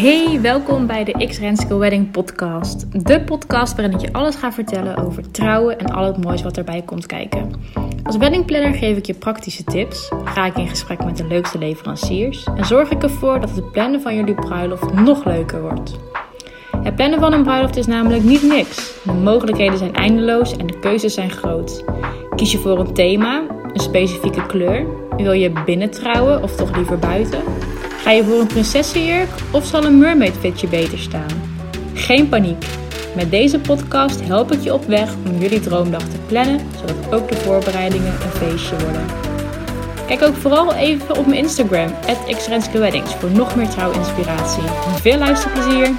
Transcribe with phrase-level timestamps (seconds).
[0.00, 3.04] Hey, welkom bij de X Renske Wedding podcast.
[3.06, 6.56] De podcast waarin ik je alles ga vertellen over trouwen en al het moois wat
[6.56, 7.52] erbij komt kijken.
[8.02, 12.44] Als weddingplanner geef ik je praktische tips, ga ik in gesprek met de leukste leveranciers
[12.56, 15.98] en zorg ik ervoor dat het plannen van jullie bruiloft nog leuker wordt.
[16.82, 18.92] Het plannen van een bruiloft is namelijk niet niks.
[19.04, 21.84] De mogelijkheden zijn eindeloos en de keuzes zijn groot.
[22.36, 23.42] Kies je voor een thema,
[23.72, 24.86] een specifieke kleur?
[25.16, 27.42] Wil je binnen trouwen of toch liever buiten?
[28.02, 31.28] Ga je voor een prinsessenjurk of zal een mermaid fitje beter staan?
[31.94, 32.64] Geen paniek.
[33.16, 37.28] Met deze podcast help ik je op weg om jullie droomdag te plannen, zodat ook
[37.28, 39.06] de voorbereidingen een feestje worden.
[40.06, 41.90] Kijk ook vooral even op mijn Instagram,
[42.26, 44.62] @xrenske_weddings, voor nog meer trouwinspiratie.
[45.00, 45.90] Veel luisterplezier!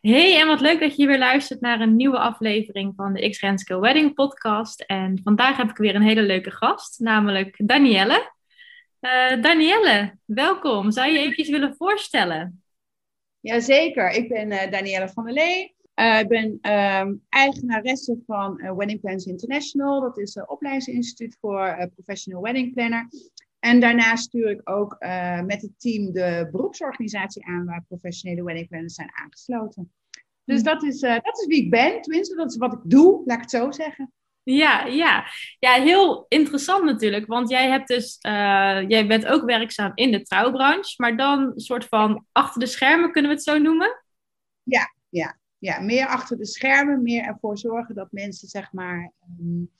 [0.00, 3.40] Hey, en wat leuk dat je weer luistert naar een nieuwe aflevering van de X
[3.40, 4.80] Renske Wedding Podcast.
[4.80, 8.32] En vandaag heb ik weer een hele leuke gast, namelijk Danielle.
[9.00, 10.90] Uh, Danielle, welkom.
[10.90, 12.62] Zou je eventjes willen voorstellen?
[13.40, 15.74] Jazeker, ik ben uh, Danielle van der Lee.
[15.94, 20.00] Uh, ik ben uh, eigenaresse van Wedding Plans International.
[20.00, 23.08] Dat is een opleidingsinstituut voor professional wedding planner.
[23.60, 28.68] En daarnaast stuur ik ook uh, met het team de beroepsorganisatie aan waar professionele wedding
[28.68, 29.92] planners zijn aangesloten.
[30.44, 30.64] Dus hm.
[30.64, 33.36] dat is, uh, dat is wie ik ben, tenminste, dat is wat ik doe, laat
[33.36, 34.12] ik het zo zeggen.
[34.42, 35.24] Ja, ja.
[35.58, 40.22] ja heel interessant natuurlijk, want jij, hebt dus, uh, jij bent ook werkzaam in de
[40.22, 44.02] trouwbranche, maar dan een soort van achter de schermen, kunnen we het zo noemen?
[44.62, 45.80] Ja, ja, ja.
[45.80, 49.70] meer achter de schermen, meer ervoor zorgen dat mensen zeg maar um,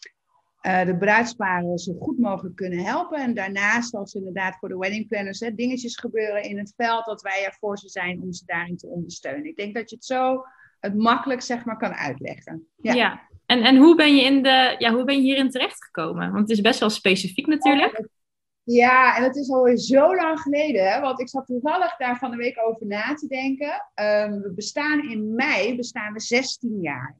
[0.66, 3.19] uh, de bruidsparen zo goed mogelijk kunnen helpen.
[3.19, 7.22] En daarnaast, als inderdaad voor de wedding planners hè, dingetjes gebeuren in het veld, dat
[7.22, 9.44] wij er voor ze zijn om ze daarin te ondersteunen.
[9.44, 10.44] Ik denk dat je het zo
[10.81, 12.66] het makkelijk zeg maar kan uitleggen.
[12.76, 12.93] Ja.
[12.93, 13.28] ja.
[13.47, 16.32] En, en hoe ben je in de, ja, hoe ben je hierin terechtgekomen?
[16.32, 18.09] Want het is best wel specifiek natuurlijk.
[18.62, 21.00] Ja, en het is alweer zo lang geleden, hè?
[21.00, 23.87] want ik zat toevallig daar van de week over na te denken.
[23.94, 27.16] Um, we bestaan in mei, bestaan we 16 jaar.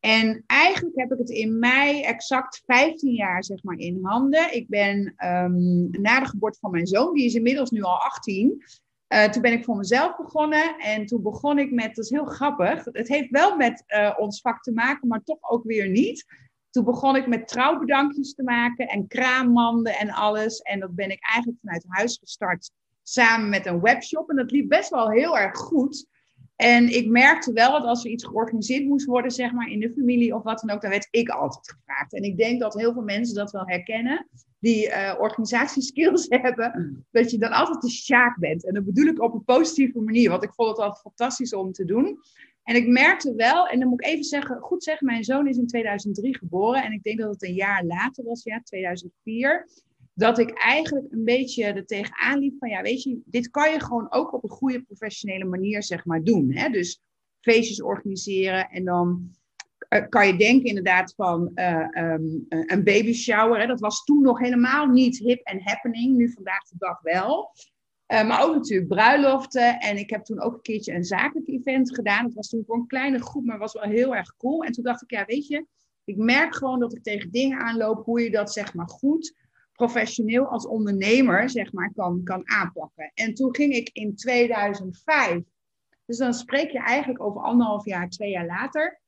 [0.00, 4.54] En eigenlijk heb ik het in mei exact 15 jaar zeg maar, in handen.
[4.54, 8.64] Ik ben um, na de geboorte van mijn zoon, die is inmiddels nu al 18.
[9.08, 12.24] Uh, toen ben ik voor mezelf begonnen en toen begon ik met, dat is heel
[12.24, 16.26] grappig, het heeft wel met uh, ons vak te maken, maar toch ook weer niet.
[16.70, 20.58] Toen begon ik met trouwbedankjes te maken en kraammanden en alles.
[20.58, 22.70] En dat ben ik eigenlijk vanuit huis gestart
[23.02, 24.30] samen met een webshop.
[24.30, 26.06] En dat liep best wel heel erg goed.
[26.60, 29.92] En ik merkte wel dat als er iets georganiseerd moest worden, zeg maar in de
[29.92, 32.14] familie of wat dan ook, dan werd ik altijd gevraagd.
[32.14, 34.26] En ik denk dat heel veel mensen dat wel herkennen,
[34.58, 38.66] die uh, organisatieskills hebben, dat je dan altijd de sjaak bent.
[38.66, 41.72] En dat bedoel ik op een positieve manier, want ik vond het altijd fantastisch om
[41.72, 42.18] te doen.
[42.62, 45.56] En ik merkte wel, en dan moet ik even zeggen, goed zeggen, mijn zoon is
[45.56, 49.68] in 2003 geboren en ik denk dat het een jaar later was, ja, 2004
[50.20, 53.80] dat ik eigenlijk een beetje er tegenaan liep van, ja, weet je, dit kan je
[53.80, 56.52] gewoon ook op een goede professionele manier, zeg maar, doen.
[56.52, 56.68] Hè?
[56.68, 57.00] Dus
[57.40, 59.30] feestjes organiseren en dan
[59.88, 63.60] uh, kan je denken inderdaad van uh, um, een baby shower.
[63.60, 63.66] Hè?
[63.66, 67.52] Dat was toen nog helemaal niet hip en happening, nu vandaag de dag wel.
[68.06, 69.80] Maar ook natuurlijk bruiloften.
[69.80, 72.24] En ik heb toen ook een keertje een zakelijk event gedaan.
[72.24, 74.64] Dat was toen voor een kleine groep, maar was wel heel erg cool.
[74.64, 75.66] En toen dacht ik, ja, weet je,
[76.04, 79.38] ik merk gewoon dat ik tegen dingen aanloop, hoe je dat zeg maar goed
[79.86, 83.10] professioneel als ondernemer, zeg maar, kan, kan aanpakken.
[83.14, 85.42] En toen ging ik in 2005,
[86.04, 89.00] dus dan spreek je eigenlijk over anderhalf jaar, twee jaar later,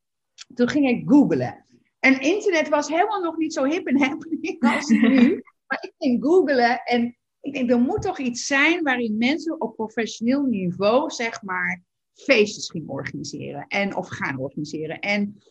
[0.54, 1.64] toen ging ik googlen.
[1.98, 5.42] En internet was helemaal nog niet zo hip en happening als nu.
[5.66, 9.74] Maar ik ging googlen en ik denk, er moet toch iets zijn waarin mensen op
[9.76, 11.82] professioneel niveau, zeg maar,
[12.14, 13.64] feestjes gingen organiseren.
[13.68, 15.00] En, of gaan organiseren.
[15.00, 15.42] En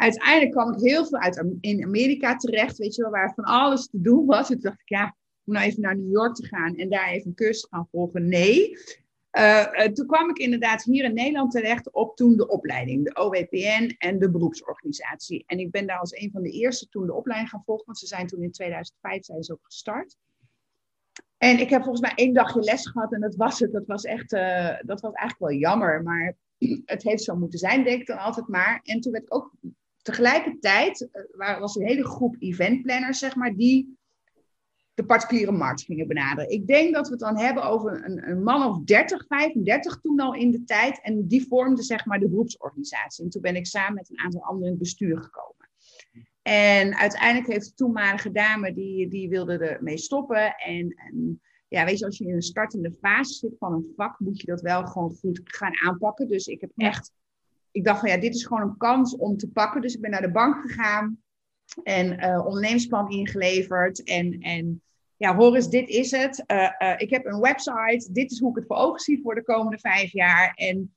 [0.00, 3.86] uiteindelijk kwam ik heel veel uit in Amerika terecht, weet je wel, waar van alles
[3.86, 4.48] te doen was.
[4.48, 7.26] toen dacht ik, ja, om nou even naar New York te gaan en daar even
[7.26, 8.28] een cursus gaan volgen.
[8.28, 8.78] Nee.
[9.38, 13.94] Uh, toen kwam ik inderdaad hier in Nederland terecht op toen de opleiding, de OWPN
[13.98, 15.44] en de beroepsorganisatie.
[15.46, 17.98] En ik ben daar als een van de eerste toen de opleiding gaan volgen, want
[17.98, 20.16] ze zijn toen in 2005 zijn ze ook gestart.
[21.36, 23.72] En ik heb volgens mij één dagje les gehad en dat was het.
[23.72, 26.36] Dat was echt, uh, dat was eigenlijk wel jammer, maar
[26.84, 28.80] het heeft zo moeten zijn, denk ik dan altijd maar.
[28.82, 29.52] En toen werd ik ook
[30.10, 33.98] tegelijkertijd uh, was een hele groep eventplanners, zeg maar, die
[34.94, 36.50] de particuliere markt gingen benaderen.
[36.50, 40.20] Ik denk dat we het dan hebben over een, een, man of 30, 35 toen
[40.20, 41.00] al in de tijd.
[41.02, 43.24] En die vormde zeg maar de beroepsorganisatie.
[43.24, 45.68] En toen ben ik samen met een aantal anderen in het bestuur gekomen.
[46.42, 50.54] En uiteindelijk heeft de toenmalige dame, die, die wilde ermee stoppen.
[50.56, 54.18] En, en ja, weet je, als je in een startende fase zit van een vak,
[54.18, 56.28] moet je dat wel gewoon goed gaan aanpakken.
[56.28, 57.12] Dus ik heb echt
[57.72, 59.80] ik dacht van ja, dit is gewoon een kans om te pakken.
[59.80, 61.18] Dus ik ben naar de bank gegaan
[61.82, 64.02] en uh, ingeleverd.
[64.02, 64.82] En, en
[65.16, 66.44] ja, hoor eens, dit is het.
[66.46, 68.08] Uh, uh, ik heb een website.
[68.12, 70.52] Dit is hoe ik het voor ogen zie voor de komende vijf jaar.
[70.54, 70.94] En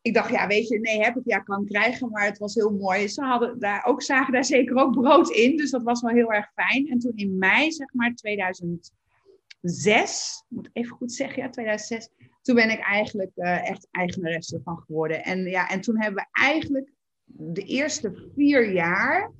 [0.00, 2.70] ik dacht, ja, weet je, nee, heb ik ja, kan krijgen, maar het was heel
[2.70, 3.08] mooi.
[3.08, 6.32] Ze hadden daar ook, zagen daar zeker ook brood in, dus dat was wel heel
[6.32, 6.88] erg fijn.
[6.88, 12.08] En toen in mei, zeg maar, 2006, moet even goed zeggen, ja, 2006,
[12.48, 15.24] toen ben ik eigenlijk uh, echt eigenares ervan geworden.
[15.24, 16.92] En ja, en toen hebben we eigenlijk
[17.24, 19.32] de eerste vier jaar,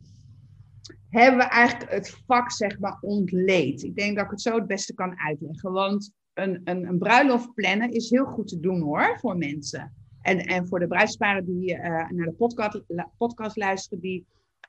[1.08, 3.82] hebben we eigenlijk het vak, zeg maar, ontleed.
[3.82, 7.54] Ik denk dat ik het zo het beste kan uitleggen, want een, een, een bruiloft
[7.54, 9.94] plannen is heel goed te doen hoor, voor mensen.
[10.22, 12.82] En, en voor de bruidsparen die uh, naar de podcast,
[13.18, 14.26] podcast luisteren, die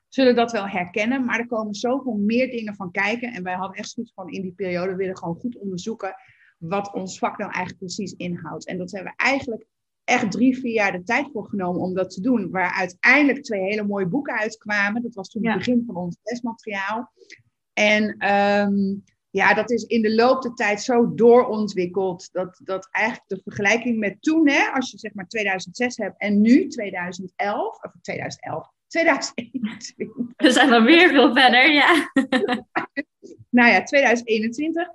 [0.08, 1.24] zullen dat wel herkennen.
[1.24, 3.32] Maar er komen zoveel meer dingen van kijken.
[3.32, 6.14] En wij hadden echt zoiets van in die periode willen gewoon goed onderzoeken
[6.60, 8.66] wat ons vak nou eigenlijk precies inhoudt.
[8.66, 9.66] En dat hebben we eigenlijk
[10.04, 12.50] echt drie, vier jaar de tijd voor genomen om dat te doen.
[12.50, 15.02] Waar uiteindelijk twee hele mooie boeken uitkwamen.
[15.02, 17.12] Dat was toen het begin van ons lesmateriaal.
[17.72, 22.28] En um, ja, dat is in de loop der tijd zo doorontwikkeld.
[22.32, 26.40] Dat, dat eigenlijk de vergelijking met toen, hè, als je zeg maar 2006 hebt en
[26.40, 30.34] nu 2011, of 2011, 2021.
[30.36, 32.12] We zijn dan weer veel verder, ja.
[33.58, 34.88] nou ja, 2021.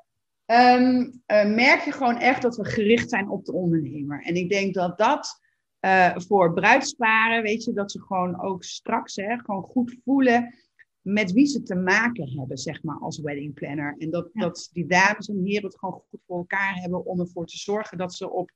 [0.47, 4.21] Um, uh, merk je gewoon echt dat we gericht zijn op de ondernemer.
[4.23, 5.41] En ik denk dat dat
[5.81, 10.53] uh, voor bruidsparen, weet je, dat ze gewoon ook straks hè, gewoon goed voelen
[11.01, 13.95] met wie ze te maken hebben, zeg maar, als wedding planner.
[13.97, 17.45] En dat, dat die dames en heren het gewoon goed voor elkaar hebben om ervoor
[17.45, 18.51] te zorgen dat ze op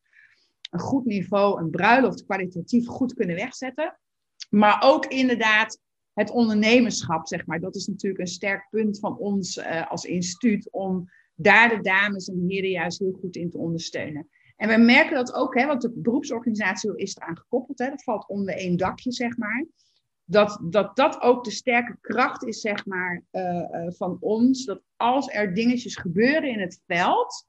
[0.70, 4.00] een goed niveau een bruiloft kwalitatief goed kunnen wegzetten.
[4.50, 5.80] Maar ook inderdaad
[6.14, 7.60] het ondernemerschap, zeg maar.
[7.60, 11.10] Dat is natuurlijk een sterk punt van ons uh, als instituut om
[11.42, 14.30] daar de dames en heren juist heel goed in te ondersteunen.
[14.56, 17.80] En we merken dat ook, hè, want de beroepsorganisatie is eraan gekoppeld.
[17.80, 19.66] Hè, dat valt onder één dakje, zeg maar
[20.30, 24.66] dat, dat dat ook de sterke kracht is, zeg maar, uh, uh, van ons.
[24.66, 27.48] Dat als er dingetjes gebeuren in het veld,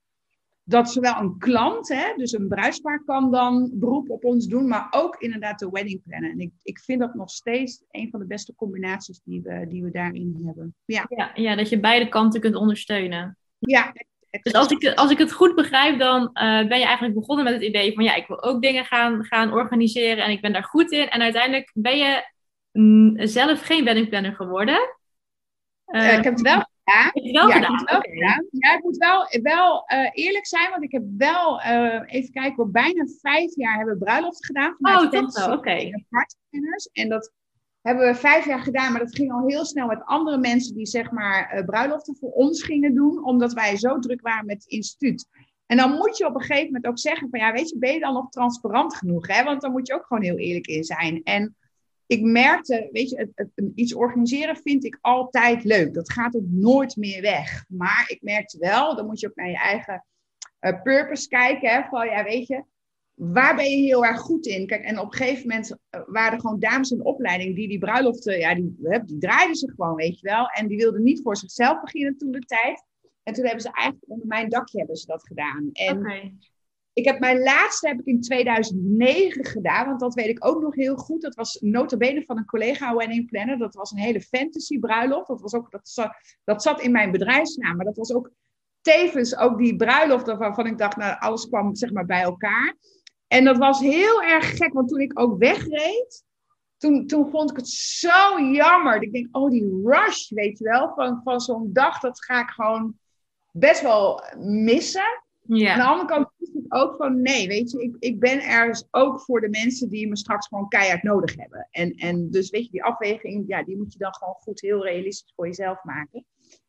[0.63, 4.87] dat zowel een klant, hè, dus een bruidspaar, kan dan beroep op ons doen, maar
[4.91, 6.31] ook inderdaad de wedding planner.
[6.31, 9.83] En ik, ik vind dat nog steeds een van de beste combinaties die we, die
[9.83, 10.75] we daarin hebben.
[10.85, 11.07] Ja.
[11.09, 13.39] Ja, ja, dat je beide kanten kunt ondersteunen.
[13.61, 13.93] Ja.
[14.43, 17.55] Dus als ik, als ik het goed begrijp, dan uh, ben je eigenlijk begonnen met
[17.55, 20.65] het idee van ja, ik wil ook dingen gaan, gaan organiseren en ik ben daar
[20.65, 21.09] goed in.
[21.09, 22.25] En uiteindelijk ben je
[23.29, 24.97] zelf geen weddingplanner geworden.
[25.87, 27.11] Uh, ik heb het wel gedaan.
[27.13, 27.73] Heb je wel ja, gedaan?
[27.73, 28.13] Ik heb het wel okay.
[28.13, 28.47] gedaan.
[28.51, 32.65] Ja, ik moet wel, wel uh, eerlijk zijn, want ik heb wel, uh, even kijken,
[32.65, 34.77] we bijna vijf jaar hebben we bruiloften gedaan.
[34.79, 35.57] Oh, toch zo, oké.
[35.57, 36.05] Okay.
[36.93, 37.33] En dat
[37.83, 40.87] hebben we vijf jaar gedaan, maar dat ging al heel snel met andere mensen die
[40.87, 45.27] zeg maar bruiloften voor ons gingen doen, omdat wij zo druk waren met het instituut.
[45.67, 47.93] En dan moet je op een gegeven moment ook zeggen van ja, weet je, ben
[47.93, 49.27] je dan nog transparant genoeg?
[49.27, 49.45] Hè?
[49.45, 51.23] Want dan moet je ook gewoon heel eerlijk in zijn.
[51.23, 51.57] En
[52.07, 55.95] ik merkte, weet je, het, het, iets organiseren vind ik altijd leuk.
[55.95, 57.65] Dat gaat ook nooit meer weg.
[57.69, 60.05] Maar ik merkte wel, dan moet je ook naar je eigen
[60.61, 61.71] uh, purpose kijken.
[61.71, 62.65] Hè, van, ja, weet je,
[63.21, 64.67] waar ben je heel erg goed in?
[64.67, 67.79] Kijk, en op een gegeven moment uh, waren er gewoon dames in opleiding die die
[67.79, 70.47] bruiloften, ja, die, die draaiden ze gewoon, weet je wel.
[70.47, 72.85] En die wilden niet voor zichzelf beginnen toen de tijd.
[73.23, 75.71] En toen hebben ze eigenlijk onder mijn dakje hebben ze dat gedaan.
[75.73, 76.35] En okay.
[76.93, 80.75] Ik heb mijn laatste heb ik in 2009 gedaan, want dat weet ik ook nog
[80.75, 81.23] heel goed.
[81.23, 83.59] Dat was notabene van een collega wedding planner.
[83.59, 85.29] Dat was een hele fantasy bruiloft.
[85.29, 86.13] Dat, was ook, dat, zat,
[86.45, 88.31] dat zat in mijn bedrijfsnaam, maar dat was ook
[88.81, 92.77] tevens ook die bruiloft waarvan ik dacht, nou alles kwam zeg maar bij elkaar.
[93.33, 96.25] En dat was heel erg gek, want toen ik ook wegreed,
[96.77, 99.03] toen, toen vond ik het zo jammer.
[99.03, 102.49] Ik denk, oh, die rush, weet je wel, van, van zo'n dag, dat ga ik
[102.49, 102.99] gewoon
[103.53, 105.23] best wel missen.
[105.41, 105.73] Ja.
[105.73, 108.87] Aan de andere kant is het ook van, nee, weet je, ik, ik ben ergens
[108.91, 111.69] ook voor de mensen die me straks gewoon keihard nodig hebben.
[111.71, 114.85] En, en dus, weet je, die afweging, ja, die moet je dan gewoon goed, heel
[114.85, 116.25] realistisch voor jezelf maken.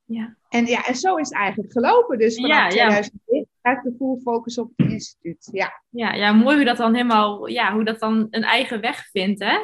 [0.06, 0.36] Ja.
[0.50, 2.18] En, ja, en zo is het eigenlijk gelopen.
[2.18, 3.20] Dus vanaf ja, 2000
[3.62, 4.94] Echt de full focus op het hm.
[4.94, 5.84] instituut, ja.
[5.89, 6.13] ja.
[6.13, 9.58] Ja, mooi hoe dat dan helemaal, ja, hoe dat dan een eigen weg vindt, hè?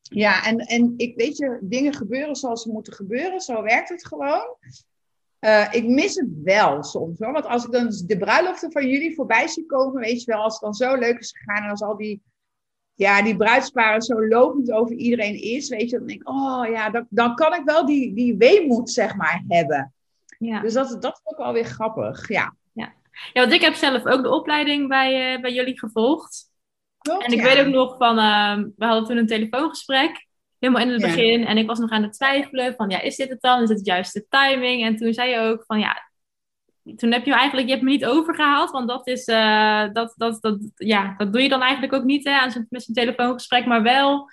[0.00, 4.06] Ja, en, en ik weet je, dingen gebeuren zoals ze moeten gebeuren, zo werkt het
[4.06, 4.56] gewoon.
[5.38, 7.32] Eh, ik mis het wel soms hoor.
[7.32, 10.52] Want als ik dan de bruiloften van jullie voorbij zie komen, weet je wel, als
[10.52, 12.22] het dan zo leuk is gegaan en als al die,
[12.94, 16.90] ja, die bruidsparen zo lopend over iedereen is, weet je, dan denk ik, oh ja,
[16.90, 19.94] dan, dan kan ik wel die, die weemoed, zeg maar, hebben.
[20.38, 20.60] Ja.
[20.60, 22.56] Dus dat, dat is ook wel weer grappig, ja.
[23.32, 26.52] Ja, want ik heb zelf ook de opleiding bij, uh, bij jullie gevolgd.
[26.98, 27.44] Klopt, En ik ja.
[27.44, 30.26] weet ook nog van, uh, we hadden toen een telefoongesprek,
[30.58, 31.06] helemaal in het Ja.
[31.06, 31.46] begin.
[31.46, 33.62] En ik was nog aan het twijfelen van, ja, is dit het dan?
[33.62, 34.84] Is het de timing?
[34.84, 36.10] En toen zei je ook van, ja,
[36.96, 40.42] toen heb je eigenlijk, je hebt me niet overgehaald, want dat is, uh, dat, dat,
[40.42, 43.82] dat, ja, dat doe je dan eigenlijk ook niet hè, aan met zijn telefoongesprek, maar
[43.82, 44.30] wel,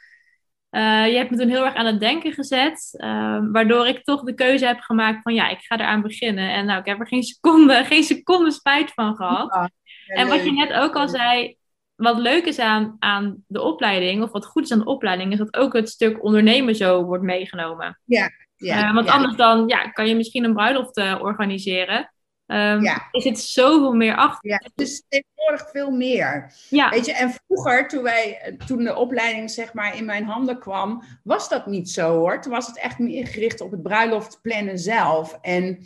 [0.72, 4.24] uh, je hebt me toen heel erg aan het denken gezet, uh, waardoor ik toch
[4.24, 6.50] de keuze heb gemaakt van ja, ik ga eraan beginnen.
[6.50, 9.54] En nou, ik heb er geen seconde, geen seconde spijt van gehad.
[9.54, 9.70] Ja,
[10.16, 11.58] en wat je net ook al zei,
[11.96, 15.38] wat leuk is aan, aan de opleiding, of wat goed is aan de opleiding, is
[15.38, 18.00] dat ook het stuk ondernemen zo wordt meegenomen.
[18.06, 22.14] Ja, ja, uh, want anders dan ja, kan je misschien een bruiloft uh, organiseren.
[22.52, 23.08] Um, ja.
[23.12, 24.50] Er zit zoveel meer achter.
[24.50, 26.54] Ja, het is tegenwoordig veel meer.
[26.70, 26.90] Ja.
[26.90, 31.04] Weet je, en vroeger, toen, wij, toen de opleiding zeg maar in mijn handen kwam,
[31.24, 32.42] was dat niet zo hoor.
[32.42, 35.38] Toen was het echt meer gericht op het bruiloftplannen zelf.
[35.42, 35.86] En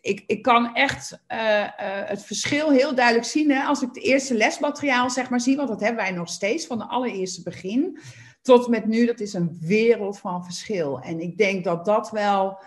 [0.00, 1.66] ik, ik kan echt uh, uh,
[2.04, 5.68] het verschil heel duidelijk zien hè, als ik de eerste lesmateriaal zeg maar zie, want
[5.68, 7.98] dat hebben wij nog steeds van de allereerste begin
[8.42, 9.06] tot met nu.
[9.06, 11.00] Dat is een wereld van verschil.
[11.00, 12.58] En ik denk dat dat wel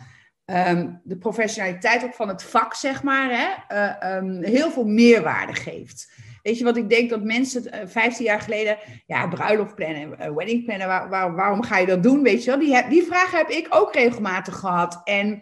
[0.45, 5.53] um, de professionaliteit ook van het vak, zeg maar, hè, uh, um, heel veel meerwaarde
[5.53, 6.11] geeft.
[6.41, 10.35] Weet je wat ik denk dat mensen uh, 15 jaar geleden, ja, bruiloft plannen, uh,
[10.35, 12.23] wedding plannen, waar, waarom ga je dat doen?
[12.23, 15.01] Weet je wel, die, die vragen heb ik ook regelmatig gehad.
[15.03, 15.41] En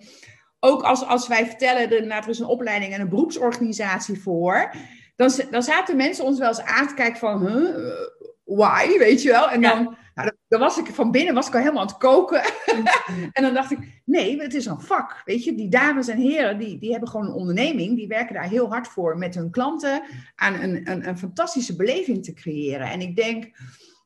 [0.60, 4.74] ook als, als wij vertellen, er, nou, er is een opleiding en een beroepsorganisatie voor,
[5.16, 7.76] dan, dan zaten mensen ons wel eens aan te kijken van, huh,
[8.56, 9.50] why, weet je wel?
[9.50, 12.42] En dan, nou, dan was ik van binnen was ik al helemaal aan het koken.
[13.32, 15.22] en dan dacht ik, nee, het is een vak.
[15.26, 17.96] Weet je, die dames en heren, die, die hebben gewoon een onderneming.
[17.96, 20.04] Die werken daar heel hard voor met hun klanten
[20.36, 22.90] aan een, een, een fantastische beleving te creëren.
[22.90, 23.52] En ik denk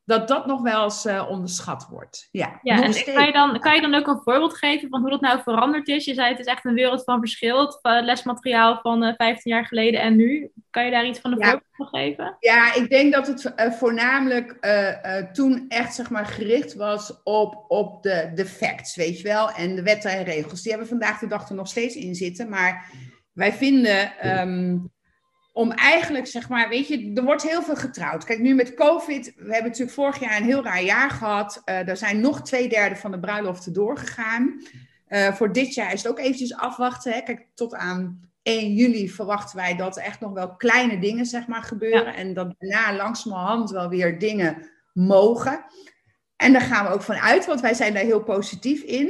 [0.05, 2.27] dat dat nog wel eens uh, onderschat wordt.
[2.31, 5.09] Ja, ja en kan je, dan, kan je dan ook een voorbeeld geven van hoe
[5.09, 6.05] dat nou veranderd is?
[6.05, 9.15] Je zei het is echt een wereld van verschil, het eh, lesmateriaal van uh, eh,
[9.15, 10.51] 15 jaar geleden en nu.
[10.69, 11.43] Kan je daar iets van een ja.
[11.43, 12.35] voorbeeld van geven?
[12.39, 14.57] Ja, ik denk dat het voornamelijk
[15.33, 19.75] toen echt zeg maar, gericht was op, op de, de facts, weet je wel, en
[19.75, 20.61] de wetten en regels.
[20.61, 22.91] Die hebben vandaag de dag er nog steeds in zitten, maar
[23.33, 24.29] wij vinden...
[24.39, 24.93] Um,
[25.55, 28.23] om eigenlijk, zeg maar, weet je, er wordt heel veel getrouwd.
[28.23, 31.61] Kijk, nu met COVID, we hebben natuurlijk vorig jaar een heel raar jaar gehad.
[31.65, 34.61] Uh, er zijn nog twee derde van de bruiloften doorgegaan.
[35.09, 37.11] Uh, voor dit jaar is het ook eventjes afwachten.
[37.11, 37.21] Hè.
[37.21, 41.47] Kijk, tot aan 1 juli verwachten wij dat er echt nog wel kleine dingen, zeg
[41.47, 42.05] maar, gebeuren.
[42.05, 42.15] Ja.
[42.15, 45.65] En dat daarna langzamerhand wel weer dingen mogen.
[46.35, 49.07] En daar gaan we ook van uit, want wij zijn daar heel positief in.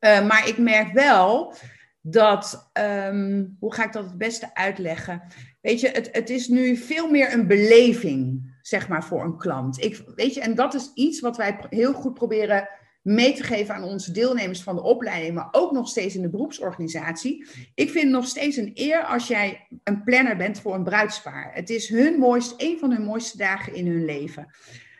[0.00, 1.54] Uh, maar ik merk wel
[2.00, 5.22] dat, um, hoe ga ik dat het beste uitleggen?
[5.64, 9.84] Weet je, het, het is nu veel meer een beleving, zeg maar, voor een klant.
[9.84, 12.68] Ik, weet je, en dat is iets wat wij heel goed proberen
[13.02, 16.28] mee te geven aan onze deelnemers van de opleiding, maar ook nog steeds in de
[16.28, 17.46] beroepsorganisatie.
[17.74, 21.50] Ik vind het nog steeds een eer als jij een planner bent voor een bruidspaar.
[21.54, 24.46] Het is hun mooiste, een van hun mooiste dagen in hun leven.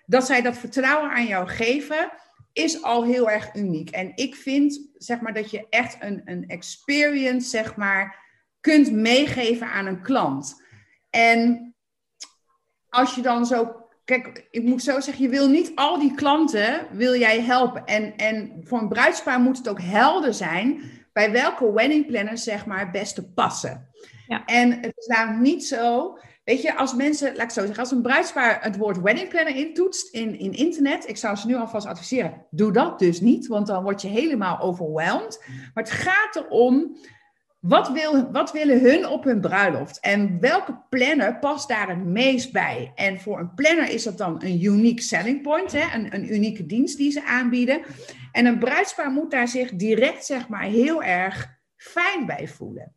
[0.06, 2.12] Dat zij dat vertrouwen aan jou geven,
[2.52, 3.90] is al heel erg uniek.
[3.90, 8.23] En ik vind, zeg maar, dat je echt een, een experience, zeg maar,
[8.64, 10.62] kunt meegeven aan een klant.
[11.10, 11.74] En
[12.88, 16.86] als je dan zo kijk, ik moet zo zeggen, je wil niet al die klanten
[16.92, 17.84] wil jij helpen.
[17.84, 22.66] En, en voor een bruidspaar moet het ook helder zijn bij welke wedding planner zeg
[22.66, 23.88] maar het beste passen.
[24.26, 24.44] Ja.
[24.44, 27.90] En het is namelijk niet zo, weet je, als mensen, laat ik zo zeggen, als
[27.90, 31.86] een bruidspaar het woord wedding planner intoetst in, in internet, ik zou ze nu alvast
[31.86, 35.44] adviseren, doe dat dus niet, want dan word je helemaal overweldigd.
[35.74, 36.96] Maar het gaat erom
[37.66, 40.00] wat, wil, wat willen hun op hun bruiloft?
[40.00, 42.92] En welke planner past daar het meest bij?
[42.94, 45.94] En voor een planner is dat dan een unique selling point, hè?
[45.94, 47.82] Een, een unieke dienst die ze aanbieden.
[48.32, 52.94] En een bruidspaar moet daar zich direct, zeg maar, heel erg fijn bij voelen.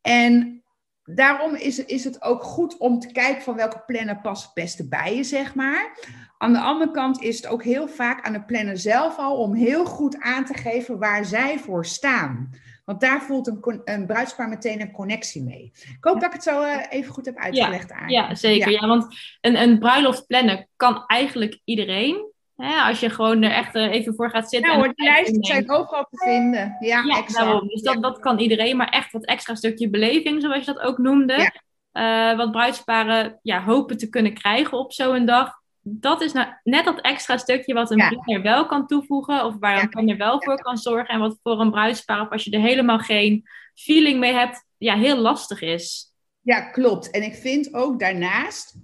[0.00, 0.62] En
[1.04, 4.88] daarom is, is het ook goed om te kijken van welke planner past het beste
[4.88, 5.98] bij je, zeg maar.
[6.38, 9.54] Aan de andere kant is het ook heel vaak aan de planner zelf al om
[9.54, 12.50] heel goed aan te geven waar zij voor staan.
[12.92, 15.72] Want daar voelt een, een bruidspaar meteen een connectie mee.
[15.74, 18.70] Ik hoop dat ik het zo uh, even goed heb uitgelegd ja, aan Ja, zeker.
[18.70, 18.80] Ja.
[18.80, 19.06] ja want
[19.40, 22.30] een, een bruiloft plannen kan eigenlijk iedereen.
[22.56, 24.74] Hè, als je gewoon er echt uh, even voor gaat zitten.
[24.74, 26.76] Hoor, die lijsten zijn overal te vinden.
[26.80, 27.68] Ja, ja exact.
[27.68, 28.76] Dus dat, dat kan iedereen.
[28.76, 31.52] Maar echt wat extra stukje beleving, zoals je dat ook noemde.
[31.92, 36.84] Uh, wat bruidsparen ja, hopen te kunnen krijgen op zo'n dag dat is nou net
[36.84, 38.08] dat extra stukje wat een ja.
[38.08, 39.44] planner wel kan toevoegen.
[39.44, 41.14] Of waar een planner wel voor kan zorgen.
[41.14, 44.96] En wat voor een bruidspaar, of als je er helemaal geen feeling mee hebt, ja,
[44.96, 46.12] heel lastig is.
[46.40, 47.10] Ja, klopt.
[47.10, 48.74] En ik vind ook daarnaast,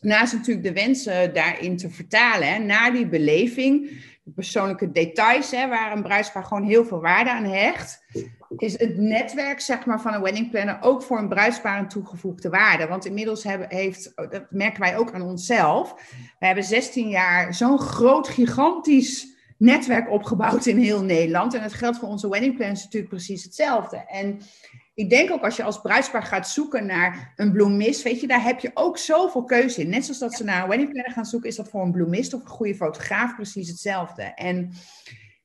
[0.00, 3.90] naast natuurlijk de wensen daarin te vertalen, hè, naar die beleving,
[4.22, 8.04] de persoonlijke details, hè, waar een bruidspaar gewoon heel veel waarde aan hecht,
[8.56, 12.48] is het netwerk zeg maar, van een wedding planner ook voor een bruidspaar een toegevoegde
[12.48, 12.86] waarde.
[12.86, 15.94] Want inmiddels hebben, heeft, dat merken wij ook aan onszelf,
[16.38, 21.54] we hebben 16 jaar zo'n groot, gigantisch netwerk opgebouwd in heel Nederland.
[21.54, 23.96] En het geldt voor onze wedding planners natuurlijk precies hetzelfde.
[23.96, 24.40] En
[24.94, 28.42] ik denk ook als je als bruidspaar gaat zoeken naar een bloemist, weet je, daar
[28.42, 29.88] heb je ook zoveel keuze in.
[29.88, 32.34] Net zoals dat ze naar een wedding planner gaan zoeken, is dat voor een bloemist
[32.34, 34.22] of een goede fotograaf precies hetzelfde.
[34.22, 34.72] En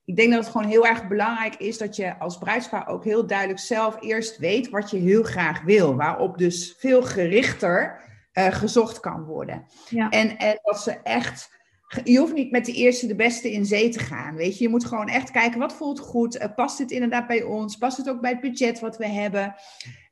[0.08, 3.28] ik denk dat het gewoon heel erg belangrijk is dat je als bruidspaar ook heel
[3.28, 5.96] duidelijk zelf eerst weet wat je heel graag wil.
[5.96, 8.02] Waarop dus veel gerichter
[8.34, 9.66] uh, gezocht kan worden.
[9.90, 10.10] Ja.
[10.10, 11.56] En, en dat ze echt.
[12.04, 14.36] Je hoeft niet met de eerste de beste in zee te gaan.
[14.36, 16.42] Weet je, je moet gewoon echt kijken wat voelt goed.
[16.42, 17.78] Uh, past dit inderdaad bij ons?
[17.78, 19.56] Past het ook bij het budget wat we hebben?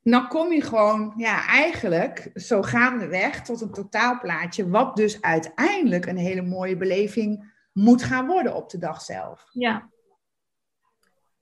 [0.03, 4.69] Dan kom je gewoon, ja, eigenlijk zo gaandeweg tot een totaalplaatje.
[4.69, 9.47] Wat dus uiteindelijk een hele mooie beleving moet gaan worden op de dag zelf.
[9.51, 9.89] Ja,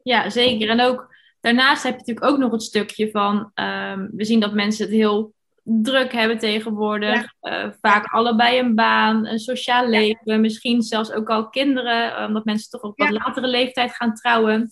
[0.04, 0.70] ja zeker.
[0.70, 4.54] En ook daarnaast heb je natuurlijk ook nog het stukje van, um, we zien dat
[4.54, 7.34] mensen het heel druk hebben tegenwoordig.
[7.42, 12.70] Uh, vaak allebei een baan, een sociaal leven, misschien zelfs ook al kinderen, omdat mensen
[12.70, 14.72] toch ook wat latere leeftijd gaan trouwen.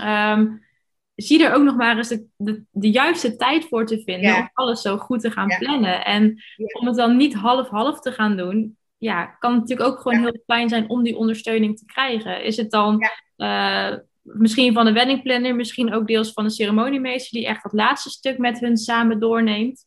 [0.00, 0.68] Um,
[1.14, 4.50] zie er ook nog maar eens de, de, de juiste tijd voor te vinden om
[4.52, 6.04] alles zo goed te gaan plannen.
[6.04, 6.42] En
[6.80, 10.42] om het dan niet half-half te gaan doen, ja, kan het natuurlijk ook gewoon heel
[10.46, 12.44] fijn zijn om die ondersteuning te krijgen.
[12.44, 17.48] Is het dan uh, misschien van de weddingplanner, misschien ook deels van de ceremoniemeester die
[17.48, 19.84] echt dat laatste stuk met hun samen doorneemt.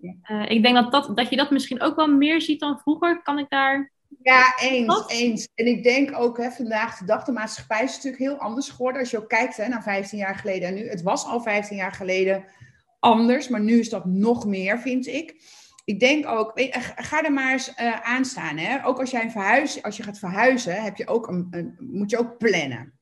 [0.00, 3.22] Uh, ik denk dat, dat, dat je dat misschien ook wel meer ziet dan vroeger.
[3.22, 3.92] Kan ik daar.
[4.22, 5.48] Ja, eens, eens.
[5.54, 9.00] En ik denk ook hè, vandaag de dag, de maatschappij is natuurlijk heel anders geworden.
[9.00, 10.88] Als je ook kijkt hè, naar 15 jaar geleden en nu.
[10.88, 12.44] Het was al 15 jaar geleden
[12.98, 15.34] anders, maar nu is dat nog meer, vind ik.
[15.88, 16.52] Ik denk ook,
[16.96, 18.56] ga er maar eens uh, aan staan.
[18.56, 18.84] Hè?
[18.84, 22.10] Ook als jij een verhuis, als je gaat verhuizen, heb je ook een, een, moet
[22.10, 22.98] je ook plannen.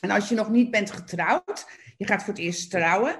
[0.00, 1.66] En als je nog niet bent getrouwd,
[1.96, 3.16] je gaat voor het eerst trouwen.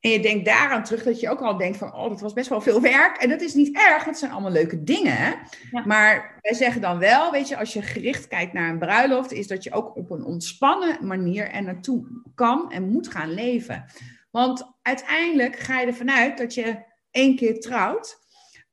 [0.00, 2.48] En je denkt daaraan terug dat je ook al denkt van, oh, dat was best
[2.48, 3.16] wel veel werk.
[3.16, 5.38] En dat is niet erg, dat zijn allemaal leuke dingen.
[5.84, 9.46] Maar wij zeggen dan wel, weet je, als je gericht kijkt naar een bruiloft, is
[9.46, 13.84] dat je ook op een ontspannen manier er naartoe kan en moet gaan leven.
[14.30, 16.76] Want uiteindelijk ga je ervan uit dat je
[17.10, 18.21] één keer trouwt.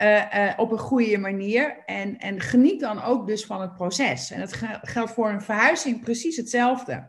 [0.01, 1.83] Uh, uh, op een goede manier.
[1.85, 4.31] En, en geniet dan ook dus van het proces.
[4.31, 7.07] En dat geldt voor een verhuizing precies hetzelfde.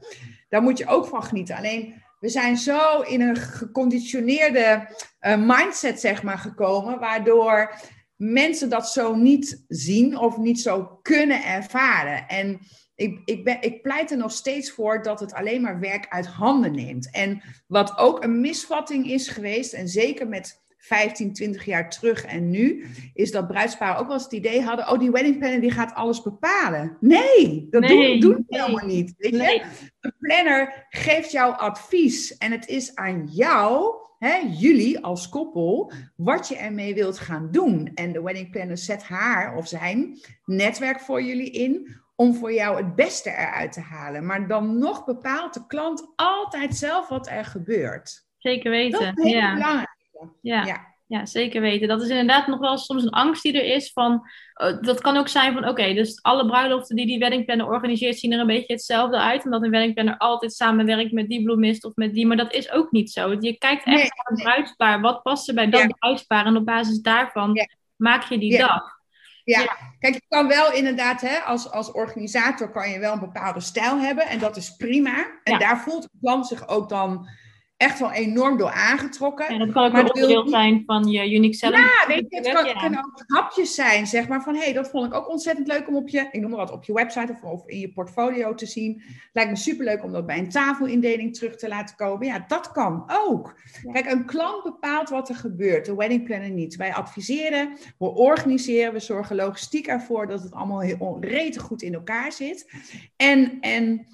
[0.49, 1.57] Daar moet je ook van genieten.
[1.57, 4.89] Alleen we zijn zo in een geconditioneerde
[5.21, 7.75] uh, mindset, zeg maar, gekomen, waardoor
[8.17, 12.29] mensen dat zo niet zien of niet zo kunnen ervaren.
[12.29, 12.61] En
[12.95, 16.27] ik, ik, ben, ik pleit er nog steeds voor dat het alleen maar werk uit
[16.27, 17.11] handen neemt.
[17.11, 22.51] En wat ook een misvatting is geweest, en zeker met 15, 20 jaar terug en
[22.51, 25.71] nu, is dat bruidsparen ook wel eens het idee hadden, oh, die wedding planner die
[25.71, 26.97] gaat alles bepalen.
[27.01, 29.15] Nee, dat doen, doen we helemaal niet.
[29.17, 29.63] Weet je?
[30.01, 36.49] Een planner geeft jou advies en het is aan jou, hè, jullie als koppel, wat
[36.49, 37.91] je ermee wilt gaan doen.
[37.95, 42.77] En de wedding planner zet haar of zijn netwerk voor jullie in om voor jou
[42.77, 44.27] het beste eruit te halen.
[44.27, 48.29] Maar dan nog bepaalt de klant altijd zelf wat er gebeurt.
[48.39, 49.01] Zeker weten.
[49.01, 49.55] Dat is heel ja.
[49.55, 49.90] belangrijk.
[50.43, 50.87] Ja.
[51.07, 51.27] ja.
[51.27, 51.89] zeker weten.
[51.89, 54.29] Dat is inderdaad nog wel soms een angst die er is van...
[54.63, 58.19] Uh, dat kan ook zijn van, oké, dus alle bruiloften die die weddingplanner organiseert...
[58.19, 59.45] zien er een beetje hetzelfde uit.
[59.45, 62.27] Omdat een weddingplanner altijd samenwerkt met die bloemist of met die.
[62.27, 63.37] Maar dat is ook niet zo.
[63.41, 65.01] Je kijkt echt naar het bruidspaar.
[65.01, 65.87] Wat past er bij dat ja.
[65.87, 66.47] bruidspaar?
[66.47, 68.99] En op basis daarvan maak je die dag.
[69.45, 69.61] Ja.
[69.61, 69.77] ja.
[69.99, 73.99] kijk, je kan wel inderdaad, hè, als, als organisator kan je wel een bepaalde stijl
[73.99, 75.41] hebben en dat is prima.
[75.43, 77.29] En daar voelt het klant zich ook dan
[77.81, 79.49] echt wel enorm door aangetrokken.
[79.49, 81.79] En dat kan ook maar een onderdeel zijn van je unique selling.
[81.79, 84.91] Ja, weet je, het kan, kunnen ook hapjes zijn, zeg maar, van hé, hey, dat
[84.91, 87.33] vond ik ook ontzettend leuk om op je, ik noem maar wat, op je website
[87.33, 89.03] of, of in je portfolio te zien.
[89.33, 92.27] Lijkt me superleuk om dat bij een tafelindeling terug te laten komen.
[92.27, 93.61] Ja, dat kan ook.
[93.93, 96.77] Kijk, een klant bepaalt wat er gebeurt, de wedding planner niet.
[96.77, 101.95] Wij adviseren, we organiseren, we zorgen logistiek ervoor dat het allemaal heel rete goed in
[101.95, 102.73] elkaar zit.
[103.17, 104.07] En, en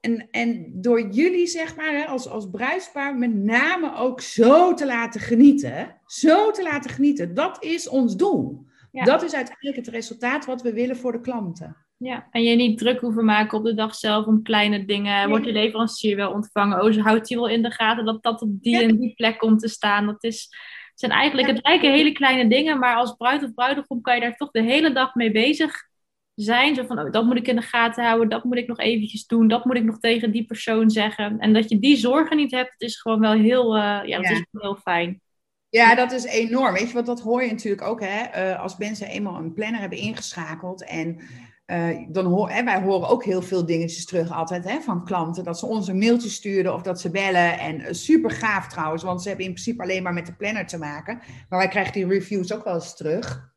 [0.00, 4.86] en, en door jullie, zeg maar, hè, als, als bruidspaar, met name ook zo te
[4.86, 6.00] laten genieten.
[6.06, 7.34] Zo te laten genieten.
[7.34, 8.64] Dat is ons doel.
[8.92, 11.76] Dat is uiteindelijk het resultaat wat we willen voor de klanten.
[11.98, 15.28] Ja, en je niet druk hoeven maken op de dag zelf om kleine dingen.
[15.28, 16.82] Wordt je leverancier wel ontvangen?
[16.82, 19.38] Oh, ze houdt je wel in de gaten dat dat op die en die plek
[19.38, 20.06] komt te staan.
[20.06, 20.48] Dat is,
[20.94, 24.36] zijn eigenlijk, het lijken hele kleine dingen, maar als bruid of bruidegom kan je daar
[24.36, 25.88] toch de hele dag mee bezig
[26.36, 26.74] zijn.
[26.74, 29.26] Zo van, oh, dat moet ik in de gaten houden, dat moet ik nog eventjes
[29.26, 31.38] doen, dat moet ik nog tegen die persoon zeggen.
[31.38, 34.44] En dat je die zorgen niet hebt, is gewoon wel heel, uh, ja, dat is
[34.50, 35.20] heel fijn.
[35.68, 36.72] Ja, dat is enorm.
[36.72, 39.80] Weet je, want dat hoor je natuurlijk ook, hè, uh, als mensen eenmaal een planner
[39.80, 41.20] hebben ingeschakeld en
[41.66, 45.44] uh, dan hoor, hè, wij horen ook heel veel dingetjes terug altijd hè, van klanten.
[45.44, 47.58] Dat ze ons een mailtje sturen of dat ze bellen.
[47.58, 50.78] En super gaaf trouwens, want ze hebben in principe alleen maar met de planner te
[50.78, 51.20] maken.
[51.48, 53.54] Maar wij krijgen die reviews ook wel eens terug.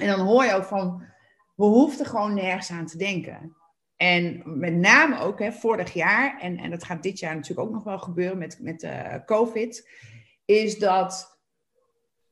[0.00, 1.04] En dan hoor je ook van,
[1.62, 3.56] we hoefden gewoon nergens aan te denken.
[3.96, 7.74] En met name ook hè, vorig jaar, en, en dat gaat dit jaar natuurlijk ook
[7.74, 9.88] nog wel gebeuren met, met uh, COVID,
[10.44, 11.40] is dat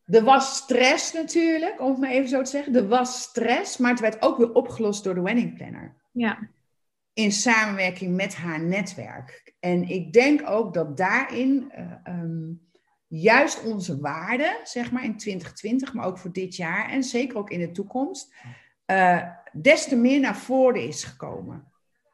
[0.05, 2.75] er was stress natuurlijk, om het maar even zo te zeggen.
[2.75, 5.97] Er was stress, maar het werd ook weer opgelost door de wedding planner.
[6.13, 6.51] Ja.
[7.13, 9.55] In samenwerking met haar netwerk.
[9.61, 12.69] En ik denk ook dat daarin uh, um,
[13.07, 17.51] juist onze waarde, zeg maar in 2020, maar ook voor dit jaar en zeker ook
[17.51, 18.35] in de toekomst,
[18.91, 19.23] uh,
[19.53, 21.65] des te meer naar voren is gekomen.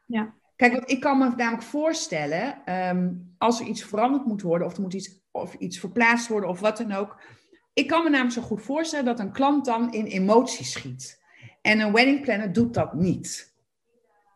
[0.06, 0.34] Ja.
[0.56, 4.82] Kijk, ik kan me namelijk voorstellen, um, als er iets veranderd moet worden, of er
[4.82, 7.20] moet iets, of iets verplaatst worden, of wat dan ook.
[7.72, 11.22] Ik kan me namelijk zo goed voorstellen dat een klant dan in emoties schiet.
[11.62, 13.54] En een wedding planner doet dat niet.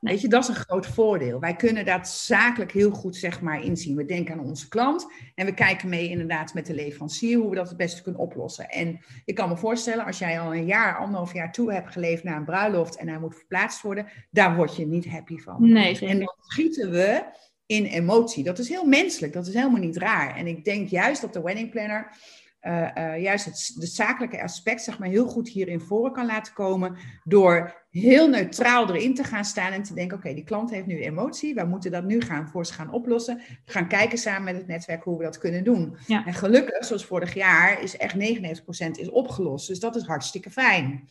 [0.00, 1.40] Weet je, dat is een groot voordeel.
[1.40, 3.96] Wij kunnen dat zakelijk heel goed zeg maar, inzien.
[3.96, 7.56] We denken aan onze klant en we kijken mee inderdaad met de leverancier hoe we
[7.56, 8.68] dat het beste kunnen oplossen.
[8.68, 12.24] En ik kan me voorstellen, als jij al een jaar, anderhalf jaar toe hebt geleefd
[12.24, 15.72] naar een bruiloft en hij moet verplaatst worden, daar word je niet happy van.
[15.72, 17.24] Nee, en dan schieten we
[17.66, 18.44] in emotie.
[18.44, 20.36] Dat is heel menselijk, dat is helemaal niet raar.
[20.36, 22.16] En ik denk juist dat de wedding planner
[22.62, 26.52] uh, uh, juist het, het, zakelijke aspect zeg maar, heel goed hierin voor kan laten
[26.52, 26.96] komen.
[27.24, 30.86] Door heel neutraal erin te gaan staan en te denken: oké, okay, die klant heeft
[30.86, 31.54] nu emotie.
[31.54, 33.36] We moeten dat nu gaan voor ze gaan oplossen.
[33.64, 35.96] We gaan kijken samen met het netwerk hoe we dat kunnen doen.
[36.06, 36.26] Ja.
[36.26, 38.18] En gelukkig, zoals vorig jaar, is echt 99%
[38.90, 39.68] is opgelost.
[39.68, 41.08] Dus dat is hartstikke fijn.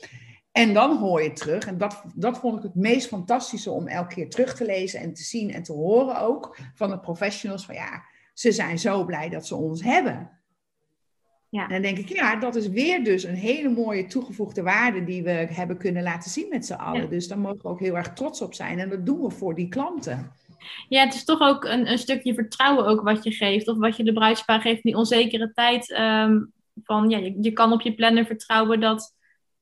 [0.52, 1.66] En dan hoor je terug.
[1.66, 5.14] En dat, dat vond ik het meest fantastische om elke keer terug te lezen en
[5.14, 7.66] te zien en te horen ook van de professionals.
[7.66, 10.39] Van ja, ze zijn zo blij dat ze ons hebben.
[11.50, 11.64] Ja.
[11.64, 15.24] En dan denk ik, ja, dat is weer dus een hele mooie toegevoegde waarde die
[15.24, 17.02] we hebben kunnen laten zien met z'n allen.
[17.02, 17.08] Ja.
[17.08, 18.80] Dus daar mogen we ook heel erg trots op zijn.
[18.80, 20.32] En dat doen we voor die klanten.
[20.90, 23.68] Ja, het is toch ook een, een stukje vertrouwen ook wat je geeft.
[23.68, 25.92] Of wat je de bruidspaar geeft in die onzekere tijd.
[25.92, 26.40] ehm,
[26.84, 29.16] van, ja, je, je kan op je planner vertrouwen dat,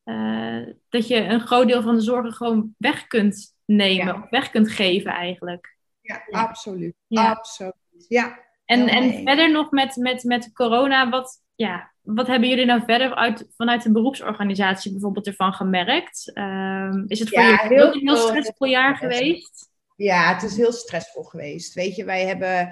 [0.03, 4.05] eh, dat je een groot deel van de zorgen gewoon weg kunt nemen.
[4.05, 4.21] Ja.
[4.23, 5.77] Of weg kunt geven eigenlijk.
[6.01, 6.39] Ja, Ja.
[6.41, 6.95] absoluut.
[7.09, 7.73] Absoluut.
[8.07, 8.39] Ja.
[8.65, 13.15] En, en verder nog met, met, met corona, wat, ja, wat hebben jullie nou verder
[13.15, 16.31] uit, vanuit de beroepsorganisatie bijvoorbeeld ervan gemerkt?
[16.33, 19.69] Ehm, is het voor Ja, jullie heel een heel stressvol jaar geweest?
[19.95, 21.73] Ja, het is heel stressvol geweest.
[21.73, 22.69] Weet je, wij hebben.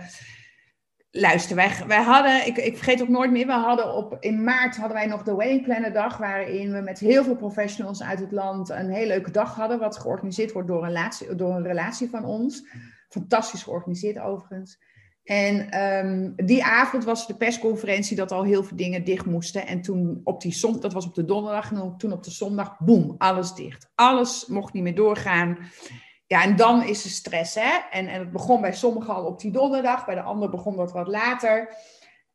[1.12, 4.78] Luister, wij, wij hadden, ik, ik vergeet ook nooit meer, we hadden op, in maart
[4.78, 8.32] hadden wij nog de Wedding Planner Dag, waarin we met heel veel professionals uit het
[8.32, 12.10] land een hele leuke dag hadden, wat georganiseerd wordt door een relatie, door een relatie
[12.10, 12.68] van ons.
[13.10, 14.78] Fantastisch georganiseerd overigens.
[15.26, 19.68] En ehm, die avond was de persconferentie dat al heel veel dingen dicht moesten.
[19.68, 22.80] En toen op die zondag, dat was op de donderdag, en toen op de zondag,
[22.80, 23.92] boem, alles dicht.
[23.96, 25.58] Alles mocht niet meer doorgaan.
[26.28, 27.80] Ja, en dan is er stress, hè.
[27.92, 30.92] En, en het begon bij sommigen al op die donderdag, bij de anderen begon dat
[30.92, 31.76] wat later.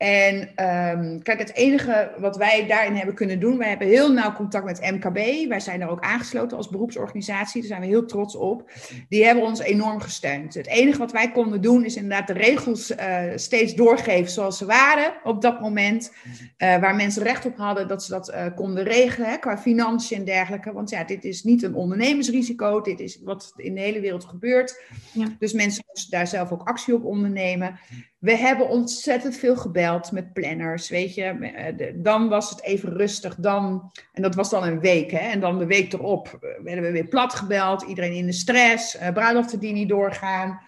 [0.00, 4.32] En ehm, kijk, het enige wat wij daarin hebben kunnen doen, wij hebben heel nauw
[4.32, 5.48] contact met MKB.
[5.48, 8.70] Wij zijn er ook aangesloten als beroepsorganisatie, daar zijn we heel trots op.
[9.08, 10.54] Die hebben ons enorm gesteund.
[10.54, 14.64] Het enige wat wij konden doen, is inderdaad de regels eh, steeds doorgeven zoals ze
[14.66, 16.12] waren op dat moment.
[16.56, 20.18] Eh, waar mensen recht op hadden dat ze dat eh, konden regelen, hè, qua financiën
[20.18, 20.72] en dergelijke.
[20.72, 24.82] Want ja, dit is niet een ondernemersrisico, dit is wat in de hele wereld gebeurt.
[25.12, 25.26] Ja.
[25.38, 27.78] Dus mensen moesten daar zelf ook actie op ondernemen.
[28.20, 31.22] We hebben ontzettend veel gebeld met planners, weet je.
[31.24, 35.18] Eh, Dan was het even rustig, dan, en dat was dan een week, hè.
[35.18, 38.96] En dan de week erop eh, werden we weer plat gebeld, iedereen in de stress,
[38.96, 40.60] eh, bruiloften die niet doorgaan.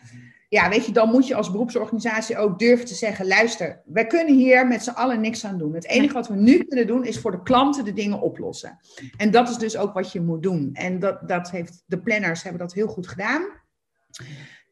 [0.48, 4.34] Ja, weet je, dan moet je als beroepsorganisatie ook durven te zeggen, luister, wij kunnen
[4.34, 5.74] hier met z'n allen niks aan doen.
[5.74, 8.78] Het enige wat we nu kunnen doen, is voor de klanten de dingen oplossen.
[9.16, 10.70] En dat is dus ook wat je moet doen.
[10.72, 13.42] En dat, dat heeft, de planners hebben dat heel goed gedaan.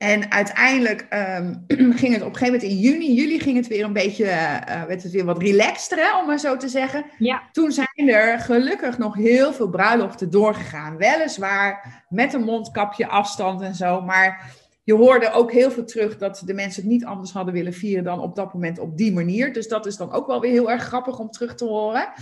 [0.00, 1.54] En uiteindelijk ehm,
[2.00, 4.84] ging het op een gegeven moment in juni, juli ging het weer een beetje, eh,
[4.84, 7.04] werd het weer wat relaxter, hè, om maar zo te zeggen.
[7.18, 7.42] Ja.
[7.52, 10.96] Toen zijn er gelukkig nog heel veel bruiloften doorgegaan.
[10.96, 16.42] Weliswaar met een mondkapje, afstand en zo, maar je hoorde ook heel veel terug dat
[16.44, 19.52] de mensen het niet anders hadden willen vieren dan op dat moment op die manier.
[19.52, 22.12] Dus dat is dan ook wel weer heel erg grappig om terug te horen.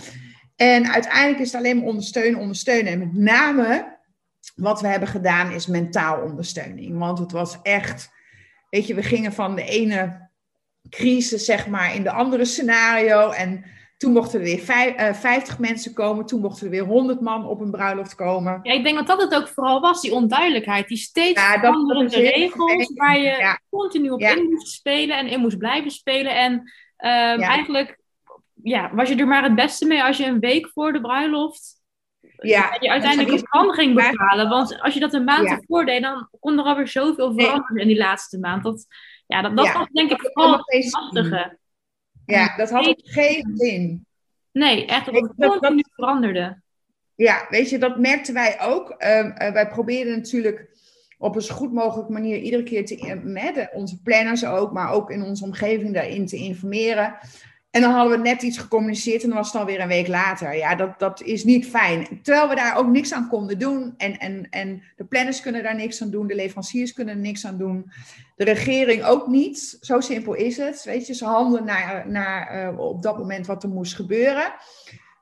[0.56, 2.92] En uiteindelijk is het alleen maar ondersteunen, ondersteunen.
[2.92, 3.97] En met name
[4.58, 6.98] wat we hebben gedaan is mentaal ondersteuning.
[6.98, 8.10] Want het was echt,
[8.70, 10.28] weet je, we gingen van de ene
[10.90, 13.30] crisis, zeg maar, in de andere scenario.
[13.30, 13.64] En
[13.96, 16.26] toen mochten er weer vijf, eh, 50 mensen komen.
[16.26, 18.60] Toen mochten er weer 100 man op een bruiloft komen.
[18.62, 20.88] Ja, ik denk dat dat het ook vooral was, die onduidelijkheid.
[20.88, 23.60] Die steeds Ja, veranderende regels, waar je Ja.
[23.70, 24.36] continu op Ja.
[24.36, 26.36] in moest spelen en in moest blijven spelen.
[26.36, 27.98] En ehm, eigenlijk
[28.62, 31.77] ja, was je er maar het beste mee als je een week voor de bruiloft
[32.40, 34.48] Ja, je uiteindelijk ging maar- bepalen.
[34.48, 37.46] Want als je dat een maand ervoor deed, dan kon er alweer zoveel Nee.
[37.46, 38.62] veranderen in die laatste maand.
[38.62, 38.86] Dat,
[39.26, 41.58] ja, dat, dat was denk ik vooral het lastige.
[42.26, 44.06] Ja, dat had ook geen zin.
[44.52, 46.60] Nee, echt dat het dat- continu veranderde.
[47.14, 48.90] Ja, weet je, dat merkten wij ook.
[48.90, 50.68] Ehm, eh, wij probeerden natuurlijk
[51.18, 54.72] op een zo goed mogelijke manier iedere keer te, eh, met de- onze planners ook,
[54.72, 57.18] maar ook in onze omgeving daarin te informeren.
[57.70, 60.56] En dan hadden we net iets gecommuniceerd en dan was het alweer een week later.
[60.56, 62.20] Ja, dat, dat is niet fijn.
[62.22, 63.94] Terwijl we daar ook niks aan konden doen.
[63.96, 66.26] En, en, en de planners kunnen daar niks aan doen.
[66.26, 67.90] De leveranciers kunnen niks aan doen.
[68.36, 69.76] De regering ook niet.
[69.80, 70.84] Zo simpel is het.
[70.84, 74.52] Weet je, ze handelen naar, naar uh, op dat moment wat er moest gebeuren.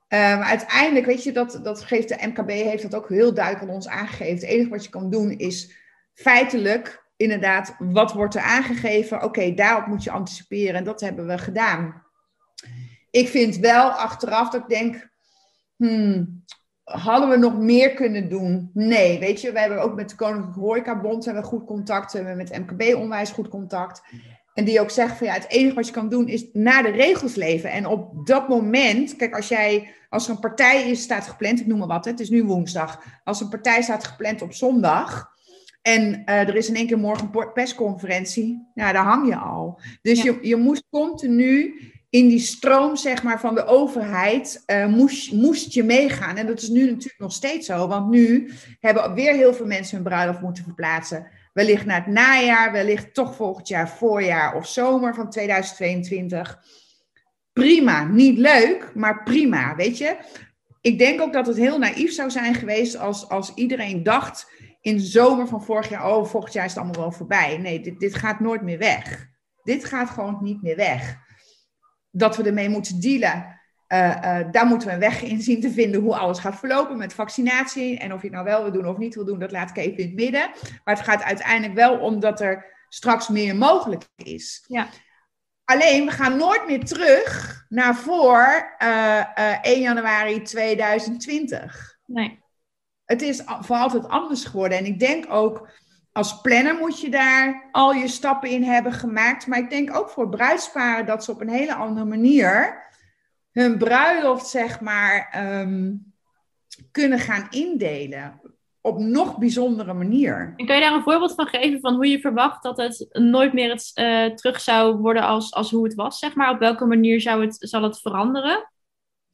[0.08, 3.74] Um, uiteindelijk, weet je, dat, dat geeft de MKB heeft dat ook heel duidelijk aan
[3.74, 4.34] ons aangegeven.
[4.34, 5.76] Het enige wat je kan doen is
[6.14, 9.22] feitelijk inderdaad, wat wordt er aangegeven?
[9.22, 12.05] Oké, daarop moet je anticiperen en dat hebben we gedaan.
[13.10, 15.08] Ik vind wel achteraf dat ik denk,
[15.76, 16.44] hmm,
[16.84, 18.70] hadden we nog meer kunnen doen?
[18.74, 22.18] Nee, weet je, we hebben ook met de Koninklijke Horecabond hebben we goed contact, we
[22.18, 24.02] hebben met MKB onwijs goed contact.
[24.54, 26.90] En die ook zeggen van ja, het enige wat je kan doen is naar de
[26.90, 27.70] regels leven.
[27.70, 31.66] En op dat moment, kijk, als jij, als er een partij is, staat gepland, ik
[31.66, 33.02] noem maar wat, het is nu woensdag.
[33.24, 35.34] Als een partij staat gepland op zondag
[35.82, 39.80] en uh, er is in één keer morgen een persconferentie, ja, daar hang je al.
[40.02, 41.80] Dus je, je moest continu
[42.16, 46.36] in die stroom zeg maar, van de overheid uh, moest, moest je meegaan.
[46.36, 49.96] En dat is nu natuurlijk nog steeds zo, want nu hebben weer heel veel mensen
[49.96, 51.26] hun bruiloft moeten verplaatsen.
[51.52, 56.58] Wellicht naar het najaar, wellicht toch volgend jaar voorjaar of zomer van 2022.
[57.52, 60.16] Prima, niet leuk, maar prima, weet je.
[60.80, 64.50] Ik denk ook dat het heel naïef zou zijn geweest als, als iedereen dacht
[64.80, 67.58] in de zomer van vorig jaar, oh, volgend jaar is het allemaal wel voorbij.
[67.58, 69.28] Nee, dit, dit gaat nooit meer weg.
[69.62, 71.24] Dit gaat gewoon niet meer weg
[72.16, 73.60] dat we ermee moeten dealen.
[73.88, 76.96] Uh, uh, daar moeten we een weg in zien te vinden hoe alles gaat verlopen
[76.96, 77.98] met vaccinatie.
[77.98, 79.76] En of je het nou wel wil doen of niet wil doen, dat laat ik
[79.76, 80.50] even in het midden.
[80.84, 84.64] Maar het gaat uiteindelijk wel om dat er straks meer mogelijk is.
[84.66, 84.88] Ja.
[85.64, 91.98] Alleen, we gaan nooit meer terug naar voor uh, eh, 1 januari 2020.
[92.06, 92.42] Nee.
[93.04, 94.78] Het is voor altijd anders geworden.
[94.78, 95.68] En ik denk ook
[96.16, 99.46] als planner moet je daar al je stappen in hebben gemaakt.
[99.46, 102.82] Maar ik denk ook voor bruidsparen dat ze op een hele andere manier
[103.52, 105.94] hun bruiloft, zeg maar, ehm,
[106.90, 108.40] kunnen gaan indelen.
[108.80, 110.54] Op nog bijzondere manier.
[110.56, 113.52] En kan je daar een voorbeeld van geven van hoe je verwacht dat het nooit
[113.52, 116.18] meer het, uh, terug zou worden als, als hoe het was?
[116.18, 116.50] Zeg maar?
[116.50, 118.70] Op welke manier zou het, zal het veranderen?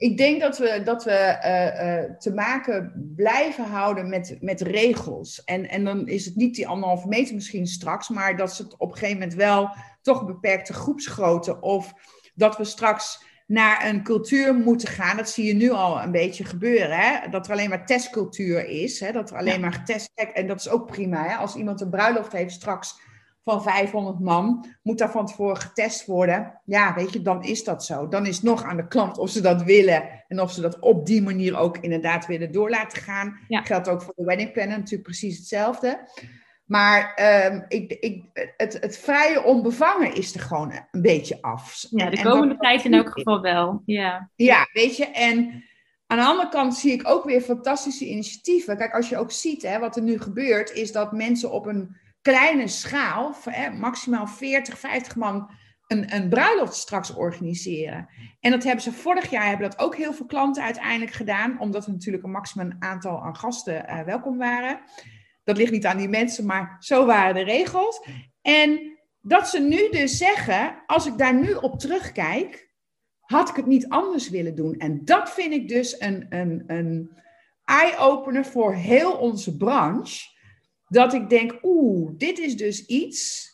[0.02, 5.44] Ik denk dat we, dat we uh, uh, te maken blijven houden met, met regels.
[5.44, 8.76] En, en dan is het niet die anderhalve meter misschien straks, maar dat ze het
[8.76, 11.60] op een gegeven moment wel toch beperkte groepsgrootte.
[11.60, 11.92] Of
[12.34, 15.16] dat we straks naar een cultuur moeten gaan.
[15.16, 16.98] Dat zie je nu al een beetje gebeuren.
[16.98, 17.28] Hè?
[17.30, 19.00] Dat er alleen maar testcultuur is.
[19.00, 19.12] Hè?
[19.12, 21.28] Dat er alleen maar getest En dat is ook prima.
[21.28, 21.34] Hè?
[21.34, 23.00] Als iemand een bruiloft heeft straks
[23.44, 26.60] van 500 man, moet daar van tevoren getest worden.
[26.64, 28.08] Ja, weet je, dan is dat zo.
[28.08, 30.78] Dan is het nog aan de klant of ze dat willen en of ze dat
[30.78, 33.38] op die manier ook inderdaad willen door laten gaan.
[33.48, 33.62] Ja.
[33.62, 36.08] Geldt ook voor de wedding planner natuurlijk precies hetzelfde.
[36.64, 37.18] Maar
[37.52, 38.24] um, ik, ik,
[38.56, 41.86] het, het vrije onbevangen is er gewoon een beetje af.
[41.90, 43.82] Ja, de komende tijd in elk geval wel.
[43.84, 44.30] Ja.
[44.34, 45.64] ja, weet je, en
[46.06, 48.76] aan de andere kant zie ik ook weer fantastische initiatieven.
[48.76, 51.96] Kijk, als je ook ziet hè, wat er nu gebeurt, is dat mensen op een
[52.22, 53.34] kleine schaal,
[53.78, 55.50] maximaal 40, 50 man,
[55.86, 58.08] een, een bruiloft straks organiseren.
[58.40, 61.86] En dat hebben ze vorig jaar, hebben dat ook heel veel klanten uiteindelijk gedaan, omdat
[61.86, 64.80] er natuurlijk een maximum aantal aan gasten uh, welkom waren.
[65.44, 68.06] Dat ligt niet aan die mensen, maar zo waren de regels.
[68.42, 72.70] En dat ze nu dus zeggen, als ik daar nu op terugkijk,
[73.20, 74.74] had ik het niet anders willen doen.
[74.74, 77.10] En dat vind ik dus een, een, een
[77.64, 80.31] eye-opener voor heel onze branche
[80.92, 83.50] dat ik denk, oeh, dit is dus iets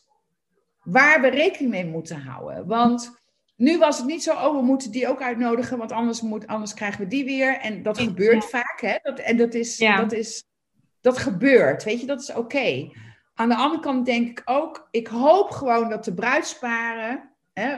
[0.82, 2.66] waar we rekening mee moeten houden.
[2.66, 3.18] Want
[3.56, 6.74] nu was het niet zo, oh, we moeten die ook uitnodigen, want anders, moet, anders
[6.74, 7.58] krijgen we die weer.
[7.58, 8.96] En dat gebeurt vaak, hè?
[9.02, 10.44] Dat, en dat is, dat is,
[11.00, 12.90] dat gebeurt, weet je, dat is oké.
[13.34, 17.76] Aan de andere kant denk ik ook, ik hoop gewoon dat de bruidsparen hè,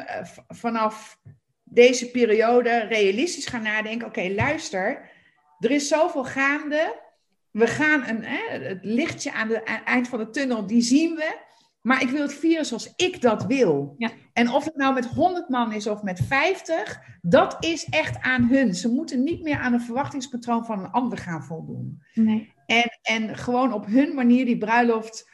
[0.49, 1.19] vanaf
[1.65, 4.07] deze periode realistisch gaan nadenken.
[4.07, 5.11] Oké, luister,
[5.59, 7.10] er is zoveel gaande
[7.53, 11.49] we gaan een, hè, het lichtje aan het eind van de tunnel, die zien we.
[11.81, 13.95] Maar ik wil het vieren zoals ik dat wil.
[13.99, 14.11] Ja.
[14.33, 18.49] En of het nou met 100 man is of met 50, dat is echt aan
[18.49, 18.75] hun.
[18.75, 22.03] Ze moeten niet meer aan een verwachtingspatroon van een ander gaan voldoen.
[22.15, 22.53] Nee.
[22.67, 25.29] En, en gewoon op hun manier die bruiloft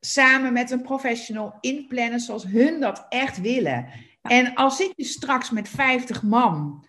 [0.00, 3.86] samen met een professional inplannen zoals hun dat echt willen.
[4.22, 6.84] En als zit je straks met 50 man,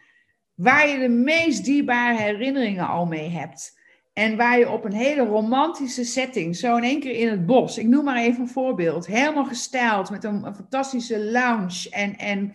[0.53, 3.79] waar je de meest dierbare herinneringen al mee hebt
[4.13, 7.77] en waar je op een hele romantische setting, zo in één keer in het bos,
[7.77, 12.53] ik noem maar even een voorbeeld, helemaal gestyled met een, fantastische lounge en, en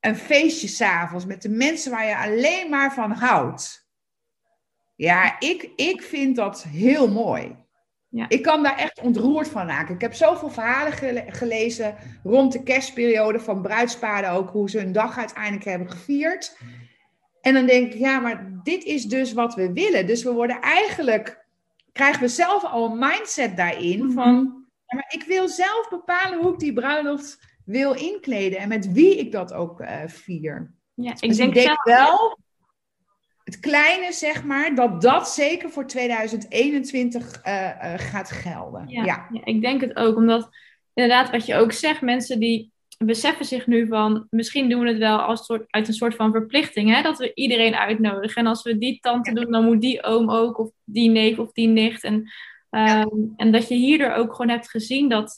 [0.00, 3.88] een feestje s'avonds met de mensen waar je alleen maar van houdt.
[4.96, 7.56] Ja, ik, ik vind dat heel mooi.
[8.08, 8.28] Ja.
[8.28, 9.94] Ik kan daar echt ontroerd van raken.
[9.94, 10.92] Ik heb zoveel verhalen
[11.32, 16.56] gelezen rond de kerstperiode van bruidspaarden ook, hoe ze hun dag uiteindelijk hebben gevierd.
[17.40, 20.06] En dan denk ik, ja, maar dit is dus wat we willen.
[20.06, 21.46] Dus we worden eigenlijk,
[21.92, 24.12] krijgen we zelf al een mindset daarin mhm.
[24.12, 28.92] van, ja, maar ik wil zelf bepalen hoe ik die bruiloft wil inkleden en met
[28.92, 30.74] wie ik dat ook uh, vier.
[30.94, 32.38] Ja, ik dus denk, ik denk wel,
[33.44, 38.88] het kleine zeg maar, dat dat zeker voor 2021 uh, uh, gaat gelden.
[38.88, 39.26] Ja, ja.
[39.32, 40.48] ja, ik denk het ook, omdat
[40.94, 42.72] inderdaad wat je ook zegt, mensen die
[43.04, 46.32] beseffen zich nu van, misschien doen we het wel als soort, uit een soort van
[46.32, 48.42] verplichting, hè, dat we iedereen uitnodigen.
[48.42, 51.52] En als we die tante doen, dan moet die oom ook, of die neef of
[51.52, 52.04] die nicht.
[52.04, 52.14] En,
[52.70, 55.36] um, en dat je hierdoor ook gewoon hebt gezien dat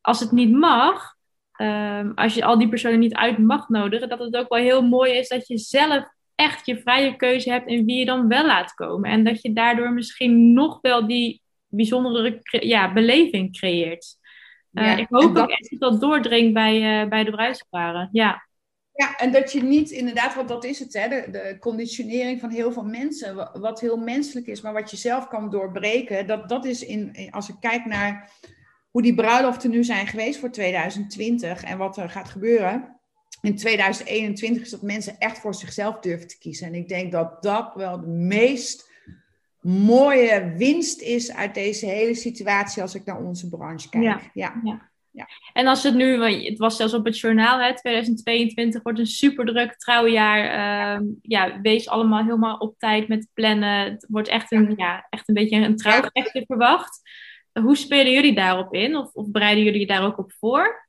[0.00, 1.14] als het niet mag,
[1.60, 4.82] um, als je al die personen niet uit mag nodigen, dat het ook wel heel
[4.82, 8.46] mooi is dat je zelf echt je vrije keuze hebt in wie je dan wel
[8.46, 9.10] laat komen.
[9.10, 14.18] En dat je daardoor misschien nog wel die bijzondere ja, beleving creëert.
[14.72, 15.42] Uh, ik hoop dat...
[15.42, 18.08] ook echt dat dat doordringt bij, uh, bij de bruidsparen.
[18.12, 18.48] Ja.
[18.92, 22.50] Ja, en dat je niet inderdaad, want dat is het, hè, de, de, conditionering van
[22.50, 26.64] heel veel mensen, wat heel menselijk is, maar wat je zelf kan doorbreken, dat, dat
[26.64, 28.30] is in, als ik kijk naar
[28.90, 33.00] hoe die bruiloften nu zijn geweest voor 2020 en wat er gaat gebeuren.
[33.40, 36.66] In 2021 is dat mensen echt voor zichzelf durven te kiezen.
[36.66, 38.89] En ik denk dat dat wel de meest
[39.60, 44.04] mooie winst is uit deze hele situatie als ik naar onze branche kijk.
[44.04, 44.60] Ja, ja.
[45.10, 45.28] ja.
[45.52, 49.44] En als het nu, het was zelfs op het journaal, hè, 2022 wordt een super
[49.44, 50.44] druk trouwjaar.
[50.98, 53.84] Uh, ja, wees allemaal helemaal op tijd met plannen.
[53.84, 55.06] Het wordt echt een, ja.
[55.10, 57.00] echt een beetje een trouwgevechtje verwacht.
[57.52, 58.96] Hoe spelen jullie daarop in?
[58.96, 60.88] Of, of bereiden jullie je daar ook op voor?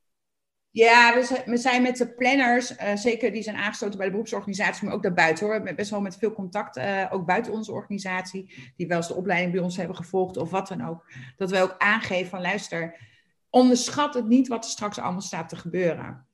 [0.73, 1.13] Ja,
[1.45, 5.03] we zijn, met de planners, uh, zeker die zijn aangesloten bij de beroepsorganisatie, maar ook
[5.03, 5.53] daarbuiten hoor.
[5.53, 9.15] Hebben best wel met veel contact, uh, ook buiten onze organisatie, die wel eens de
[9.15, 11.12] opleiding bij ons hebben gevolgd of wat dan ook.
[11.38, 12.95] Dat we ook aangeven van luister,
[13.49, 16.25] onderschat het niet wat er straks allemaal staat te gebeuren.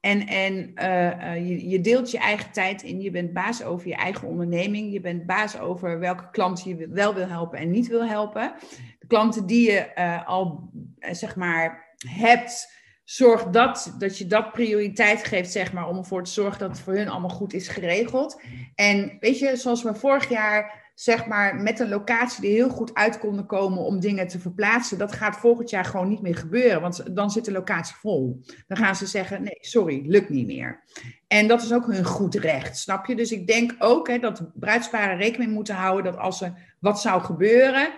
[0.00, 3.96] En, en uh, je, je, deelt je eigen tijd in, je bent baas over je
[3.96, 8.04] eigen onderneming, je bent baas over welke klanten je wel wil helpen en niet wil
[8.04, 8.54] helpen.
[8.98, 9.94] De klanten die je
[10.24, 12.75] al, zeg maar, hebt
[13.06, 16.80] zorg dat, dat je dat prioriteit geeft, zeg maar, om ervoor te zorgen dat het
[16.80, 18.40] voor hun allemaal goed is geregeld.
[18.74, 22.94] En weet je, zoals we vorig jaar, zeg maar, met een locatie die heel goed
[22.94, 26.80] uit konden komen om dingen te verplaatsen, dat gaat volgend jaar gewoon niet meer gebeuren,
[26.80, 28.40] want dan zit de locatie vol.
[28.66, 30.84] Dan gaan ze zeggen, nee, sorry, lukt niet meer.
[31.26, 33.16] En dat is ook hun goed recht, snap je?
[33.16, 37.22] Dus ik denk ook hè, dat bruidsparen rekening moeten houden dat als er wat zou
[37.22, 37.88] gebeuren,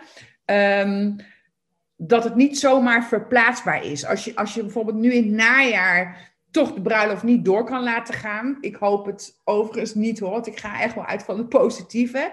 [0.45, 1.17] um,
[2.01, 4.07] dat het niet zomaar verplaatsbaar is.
[4.07, 7.83] Als je, als je bijvoorbeeld nu in het najaar toch de bruiloft niet door kan
[7.83, 8.59] laten gaan.
[8.61, 12.33] Ik hoop het overigens niet hoor, want ik ga echt wel uit van het positieve.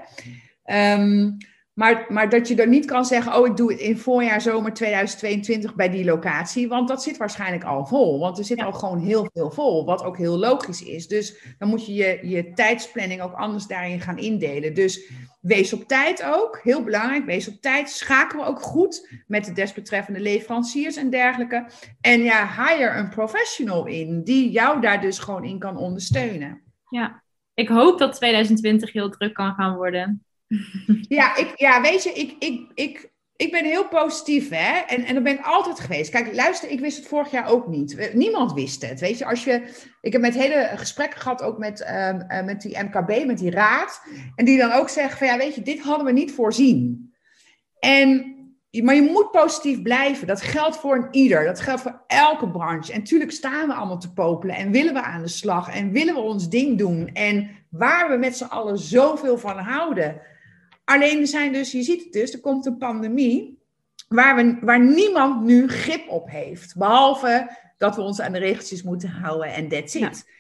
[0.64, 1.32] Ehm,
[1.76, 4.74] maar, maar dat je er niet kan zeggen, oh ik doe het in voorjaar, zomer
[4.74, 6.68] 2022 bij die locatie.
[6.68, 8.20] Want dat zit waarschijnlijk al vol.
[8.20, 11.08] Want er zit al gewoon heel veel vol, wat ook heel logisch is.
[11.08, 14.74] Dus dan moet je je, je tijdsplanning ook anders daarin gaan indelen.
[14.74, 15.12] Dus
[15.46, 17.90] Wees op tijd ook, heel belangrijk, wees op tijd.
[17.90, 21.70] Schakel ook goed met de desbetreffende leveranciers en dergelijke.
[22.02, 26.62] En ja, hire een professional in die jou daar dus gewoon in kan ondersteunen.
[26.90, 30.26] Ja, ik hoop dat 2020 heel druk kan gaan worden.
[31.08, 34.80] Ja, ik, ja weet je, ik, ik, ik ik ben heel positief, hè?
[34.88, 36.12] En, en dat ben ik altijd geweest.
[36.12, 38.12] Kijk, luister, ik wist het vorig jaar ook niet.
[38.14, 39.00] Niemand wist het.
[39.00, 39.62] Weet je, als je.
[40.02, 44.02] Ik heb met hele gesprekken gehad, ook met, uh, met die MKB, met die raad.
[44.36, 47.14] En die dan ook zeggen: van ja, weet je, dit hadden we niet voorzien.
[47.80, 48.34] En.
[48.84, 50.28] Maar je moet positief blijven.
[50.28, 51.44] Dat geldt voor een ieder.
[51.46, 52.92] Dat geldt voor elke branche.
[52.92, 54.56] En natuurlijk staan we allemaal te popelen.
[54.56, 55.76] En willen we aan de slag.
[55.76, 57.10] En willen we ons ding doen.
[57.14, 60.22] En waar we met z'n allen zoveel van houden
[60.86, 63.60] Alleen er zijn dus, je ziet het dus, er komt een pandemie
[64.08, 66.78] waar, we, waar niemand nu grip op heeft.
[66.78, 70.34] Behalve dat we ons aan de regeltjes moeten houden en that's it.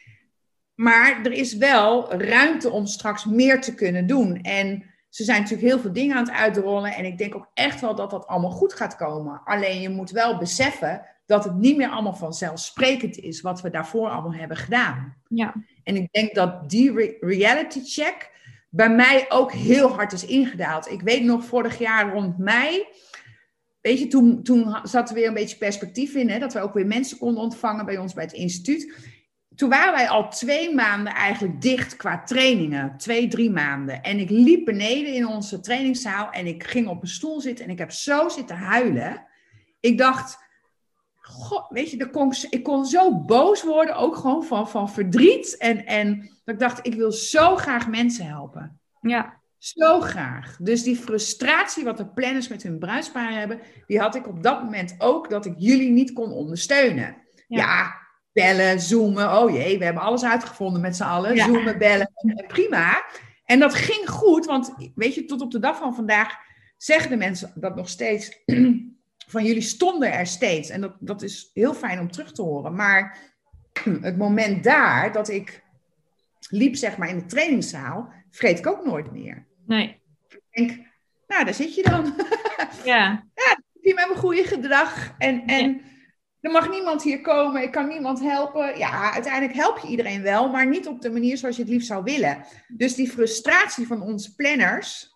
[0.75, 4.41] Maar er is wel ruimte om straks meer te kunnen doen.
[4.41, 6.93] En ze zijn natuurlijk heel veel dingen aan het uitrollen.
[6.93, 9.41] En ik denk ook echt wel dat dat allemaal goed gaat komen.
[9.43, 14.09] Alleen je moet wel beseffen dat het niet meer allemaal vanzelfsprekend is wat we daarvoor
[14.09, 15.15] allemaal hebben gedaan.
[15.27, 15.53] Ja.
[15.83, 18.31] En ik denk dat die reality check,
[18.75, 20.91] bij mij ook heel hard is ingedaald.
[20.91, 22.85] Ik weet nog vorig jaar rond mei.
[23.81, 26.73] Weet je, toen, toen zat er weer een beetje perspectief in, hè, dat we ook
[26.73, 28.93] weer mensen konden ontvangen bij ons bij het instituut.
[29.55, 32.97] Toen waren wij al twee maanden eigenlijk dicht qua trainingen.
[32.97, 34.01] Twee, drie maanden.
[34.01, 37.71] En ik liep beneden in onze trainingszaal en ik ging op een stoel zitten en
[37.71, 39.25] ik heb zo zitten huilen.
[39.79, 40.37] Ik dacht,
[41.15, 45.57] God, weet je, kon, ik kon zo boos worden, ook gewoon van, van verdriet.
[45.57, 48.79] En, en dat ik dacht, ik wil zo graag mensen helpen.
[49.01, 49.41] Ja.
[49.57, 50.57] Zo graag.
[50.59, 54.63] Dus die frustratie wat de planners met hun bruidsparen hebben, die had ik op dat
[54.63, 57.15] moment ook dat ik jullie niet kon ondersteunen.
[57.47, 57.95] Ja,
[58.33, 59.37] bellen, zoomen.
[59.37, 61.37] Oh jee, we hebben alles uitgevonden met z'n allen.
[61.37, 62.11] Zoomen, bellen,
[62.47, 63.05] prima.
[63.45, 66.35] En dat ging goed, want weet je, tot op de dag van vandaag
[66.77, 68.31] zeggen de mensen dat nog steeds.
[69.27, 70.69] Van jullie stonden er steeds.
[70.69, 72.75] En dat, dat is heel fijn om terug te horen.
[72.75, 73.17] Maar
[74.01, 75.63] het moment daar dat ik
[76.49, 79.45] liep, zeg maar, in de trainingszaal, vreet ik ook nooit meer.
[79.65, 80.01] Nee.
[80.27, 80.87] Ik denk,
[81.27, 82.13] nou, daar zit je dan.
[82.83, 83.25] Ja.
[83.45, 85.15] ja, die met mijn goede gedrag.
[85.17, 85.81] En, en
[86.41, 88.77] er mag niemand hier komen, ik kan niemand helpen.
[88.77, 91.87] Ja, uiteindelijk help je iedereen wel, maar niet op de manier zoals je het liefst
[91.87, 92.45] zou willen.
[92.67, 95.13] Dus die frustratie van onze planners,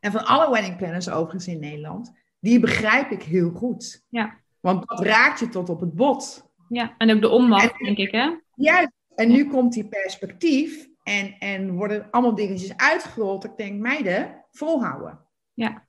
[0.00, 4.04] en van alle wedding planners overigens in Nederland, die begrijp ik heel goed.
[4.08, 4.38] Ja.
[4.60, 6.48] Want dat raakt je tot op het bot.
[6.68, 8.30] Ja, en ook de onmacht, denk ik, hè?
[8.54, 8.90] Juist.
[9.20, 13.44] En nu komt die perspectief en, en worden allemaal dingetjes uitgerold.
[13.44, 15.20] Ik denk, meiden, volhouden.
[15.54, 15.86] Ja.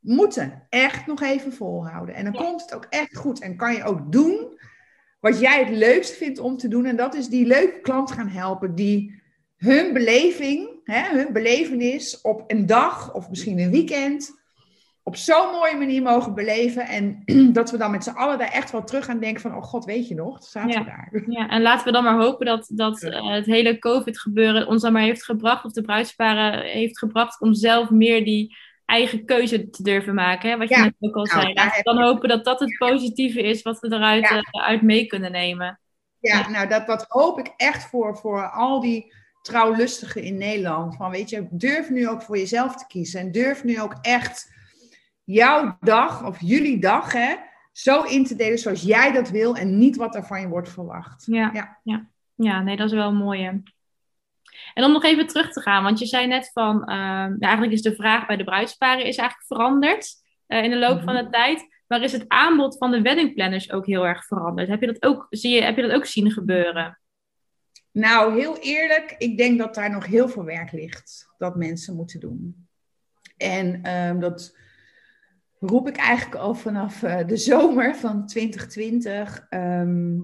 [0.00, 2.14] Moeten echt nog even volhouden.
[2.14, 3.40] En dan komt het ook echt goed.
[3.40, 4.58] En kan je ook doen
[5.20, 6.84] wat jij het leukst vindt om te doen.
[6.84, 9.22] En dat is die leuke klant gaan helpen die
[9.56, 14.44] hun beleving, hè, hun belevenis op een dag of misschien een weekend
[15.08, 16.86] op zo'n mooie manier mogen beleven.
[16.86, 17.22] En
[17.58, 19.84] dat we dan met z'n allen daar echt wel terug gaan denken van, oh god,
[19.84, 20.78] weet je nog, zaten ja.
[20.78, 21.22] we daar.
[21.38, 24.92] Ja, en laten we dan maar hopen dat, dat uh, het hele COVID-gebeuren ons dan
[24.92, 29.82] maar heeft gebracht, of de bruidsparen heeft gebracht, om zelf meer die eigen keuze te
[29.82, 30.50] durven maken.
[30.50, 30.56] Hè?
[30.56, 30.82] Wat je Ja.
[30.82, 31.52] net ook al Nou, zei.
[31.54, 34.36] Laten we dan hopen dat dat het positieve is wat we eruit Ja.
[34.36, 35.80] eh, uit mee kunnen nemen.
[36.20, 40.96] Ja, nou dat, dat hoop ik echt voor, voor al die trouwlustigen in Nederland.
[40.96, 43.20] Van weet je, durf nu ook voor jezelf te kiezen.
[43.20, 44.54] En durf nu ook echt
[45.26, 47.34] jouw dag of jullie dag hè,
[47.72, 49.56] zo in te delen zoals jij dat wil.
[49.56, 51.24] En niet wat er van je wordt verwacht.
[51.26, 51.78] Ja, Ja.
[51.82, 52.06] ja.
[52.34, 52.62] ja.
[52.62, 53.62] nee, dat is wel een mooie.
[54.74, 57.82] En om nog even terug te gaan, want je zei net van, ja, eigenlijk is
[57.82, 60.14] de vraag bij de bruidsparen is eigenlijk veranderd
[60.46, 61.74] eh, in de loop van de tijd.
[61.86, 64.68] Maar is het aanbod van de weddingplanners ook heel erg veranderd?
[64.68, 66.98] Heb je dat ook, zie je, heb je dat ook zien gebeuren?
[67.90, 72.20] Nou, heel eerlijk, ik denk dat daar nog heel veel werk ligt dat mensen moeten
[72.20, 72.68] doen.
[73.36, 74.56] En ehm, dat
[75.60, 79.46] roep ik eigenlijk al vanaf eh, de zomer van 2020.
[79.48, 80.14] Ehm,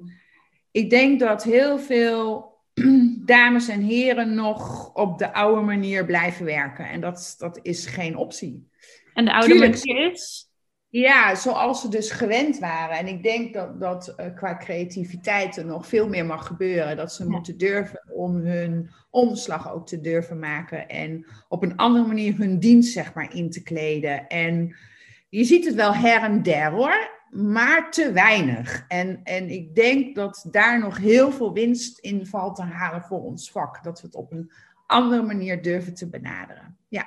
[0.70, 2.50] ik denk dat heel veel
[3.24, 6.88] dames en heren nog op de oude manier blijven werken.
[6.88, 8.68] En dat, dat is geen optie.
[9.14, 9.84] En de oude Tuurlijk.
[9.84, 10.50] manier is?
[10.88, 12.98] Ja, zoals ze dus gewend waren.
[12.98, 16.96] En ik denk dat, dat eh, qua creativiteit er nog veel meer mag gebeuren.
[16.96, 17.30] Dat ze Ja.
[17.30, 20.88] moeten durven om hun omslag ook te durven maken.
[20.88, 24.26] En op een andere manier hun dienst zeg maar in te kleden.
[24.26, 24.76] En
[25.32, 28.84] je ziet het wel her en der hoor, maar te weinig.
[28.88, 33.22] En, en ik denk dat daar nog heel veel winst in valt te halen voor
[33.22, 33.82] ons vak.
[33.82, 34.52] Dat we het op een
[34.86, 36.76] andere manier durven te benaderen.
[36.88, 37.06] Ja.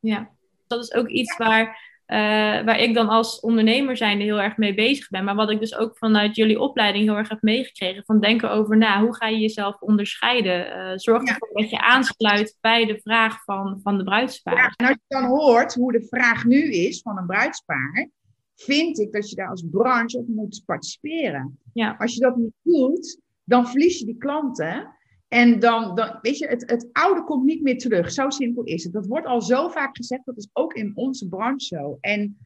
[0.00, 0.30] Ja,
[0.66, 2.18] dat is ook iets waar, eh,
[2.64, 5.24] waar ik dan als ondernemer zijnde heel erg mee bezig ben.
[5.24, 8.04] Maar wat ik dus ook vanuit jullie opleiding heel erg heb meegekregen.
[8.04, 10.72] Van denken over na, hoe ga je jezelf onderscheiden?
[10.72, 11.28] Eh, zorg Ja.
[11.32, 14.54] ervoor dat je aansluit bij de vraag van, van de bruidspaar.
[14.56, 18.08] Ja, en als je dan hoort hoe de vraag nu is van een bruidspaar,
[18.56, 21.58] vind ik dat je daar als branche op moet participeren.
[21.72, 21.96] Ja.
[21.98, 24.96] Als je dat niet doet, dan verlies je die klanten.
[25.28, 28.10] En dan, dan weet je, het, het oude komt niet meer terug.
[28.10, 28.92] Zo simpel is het.
[28.92, 31.98] Dat wordt al zo vaak gezegd, dat is ook in onze branche zo.
[32.00, 32.38] En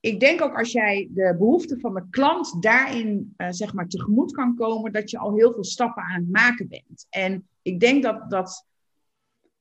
[0.00, 4.32] ik denk ook als jij de behoeften van de klant daarin, eh, zeg maar, tegemoet
[4.32, 7.06] kan komen, dat je al heel veel stappen aan het maken bent.
[7.10, 8.66] En ik denk dat, dat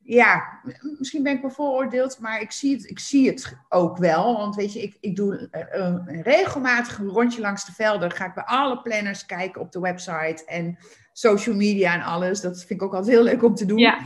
[0.04, 0.62] ja,
[0.98, 4.38] misschien ben ik bevooroordeeld, maar ik zie het, ik zie het ook wel.
[4.38, 8.12] Want weet je, ik, ik doe een, een regelmatig een rondje langs de velden.
[8.12, 10.78] Ga ik bij alle planners kijken op de website en
[11.14, 12.42] social media en alles.
[12.42, 13.78] Dat vind ik ook altijd heel leuk om te doen.
[13.78, 14.00] Ja.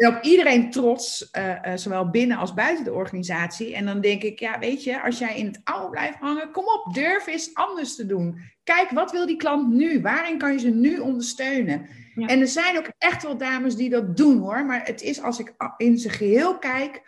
[0.00, 3.74] En op iedereen trots, eh, eh, zowel binnen als buiten de organisatie.
[3.74, 6.64] En dan denk ik, ja, weet je, als jij in het oude blijft hangen, kom
[6.64, 8.40] op, durf eens anders te doen.
[8.64, 10.00] Kijk, wat wil die klant nu?
[10.00, 11.86] Waarin kan je ze nu ondersteunen?
[12.14, 12.26] Ja.
[12.26, 14.64] En er zijn ook echt wel dames die dat doen hoor.
[14.64, 17.02] Maar het is, als ik in zijn geheel kijk,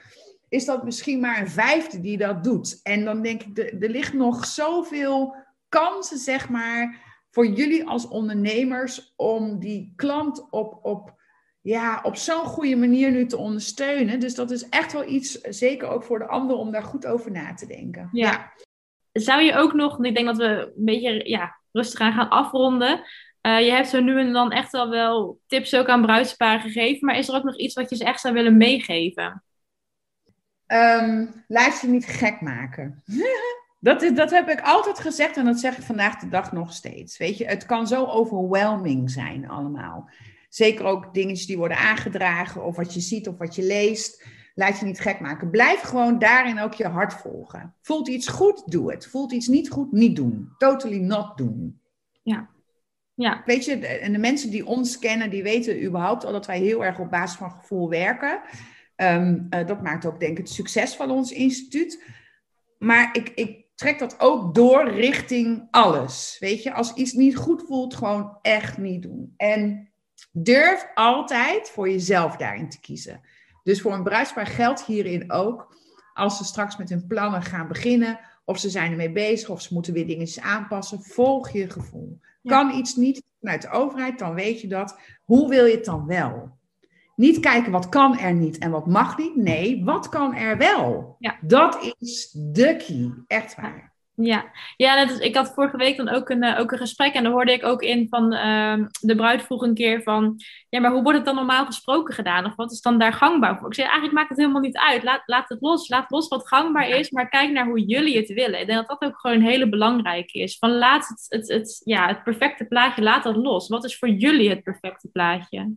[0.49, 2.80] is dat misschien maar een vijfde die dat doet.
[2.82, 5.36] En dan denk ik, er, er ligt nog zoveel
[5.68, 11.20] kansen, zeg maar, voor jullie als ondernemers om die klant op, op,
[11.62, 14.20] ja, op zo'n goede manier nu te ondersteunen.
[14.20, 17.30] Dus dat is echt wel iets, zeker ook voor de anderen, om daar goed over
[17.30, 18.08] na te denken.
[18.12, 18.52] Ja.
[19.12, 22.28] Zou je ook nog, want ik denk dat we een beetje ja, rustig aan gaan
[22.28, 23.04] afronden.
[23.40, 27.06] Eh, je hebt zo nu en dan echt al wel tips ook aan bruidsparen gegeven.
[27.06, 29.42] Maar is er ook nog iets wat je ze echt zou willen meegeven?
[30.66, 33.02] Ehm, laat je niet gek maken.
[33.78, 36.72] dat, is, dat heb ik altijd gezegd en dat zeg ik vandaag de dag nog
[36.72, 37.18] steeds.
[37.18, 40.10] Weet je, het kan zo overwhelming zijn allemaal.
[40.55, 44.26] Zeker ook dingetjes die worden aangedragen of wat je ziet of wat je leest.
[44.55, 45.50] Laat je niet gek maken.
[45.50, 47.74] Blijf gewoon daarin ook je hart volgen.
[47.80, 49.07] Voelt iets goed, doe het.
[49.07, 50.48] Voelt iets niet goed, niet doen.
[50.59, 51.80] Totally not doen.
[52.22, 52.50] Ja.
[53.14, 53.42] Ja.
[53.44, 56.84] Weet je, en de mensen die ons kennen, die weten überhaupt al dat wij heel
[56.84, 58.40] erg op basis van gevoel werken.
[58.96, 62.05] Ehm, eh, dat maakt ook denk ik het succes van ons instituut.
[62.78, 66.36] Maar ik, ik trek dat ook door richting alles.
[66.40, 69.34] Weet je, als iets niet goed voelt, gewoon echt niet doen.
[69.36, 69.91] En
[70.32, 73.20] durf altijd voor jezelf daarin te kiezen.
[73.62, 75.76] Dus voor een bruidspaar geldt hierin ook,
[76.14, 79.74] als ze straks met hun plannen gaan beginnen, of ze zijn ermee bezig, of ze
[79.74, 82.20] moeten weer dingetjes aanpassen, volg je gevoel.
[82.44, 84.98] Kan iets niet vanuit de overheid, dan weet je dat.
[85.24, 86.58] Hoe wil je het dan wel?
[87.16, 89.36] Niet kijken wat kan er niet en wat mag niet.
[89.36, 91.16] Nee, wat kan er wel?
[91.18, 91.38] Ja.
[91.40, 93.12] Dat is de key.
[93.26, 93.91] Echt waar.
[94.14, 97.22] Ja, ja net ik had vorige week dan ook een, uh, ook een gesprek en
[97.22, 100.90] daar hoorde ik ook in van uh, de bruid vroeg een keer van, ja, maar
[100.90, 102.44] hoe wordt het dan normaal gesproken gedaan?
[102.44, 103.68] Of wat is dan daar gangbaar voor?
[103.68, 105.02] Ik zei, eigenlijk maakt het helemaal niet uit.
[105.02, 108.32] Laat, laat het los, laat los wat gangbaar is, maar kijk naar hoe jullie het
[108.32, 108.60] willen.
[108.60, 110.58] Ik denk dat dat ook gewoon een hele belangrijke is.
[110.58, 113.68] Van laat het, het, het, ja, het perfecte plaatje, laat dat los.
[113.68, 115.74] Wat is voor jullie het perfecte plaatje?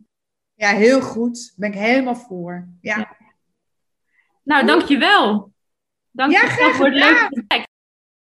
[0.54, 1.54] Ja, heel goed.
[1.56, 2.68] Daar ben ik helemaal voor.
[2.80, 2.96] Ja.
[2.96, 3.16] ja.
[4.42, 5.52] Nou, dankjewel.
[6.10, 7.65] Dankjewel ja, voor het leuke gesprek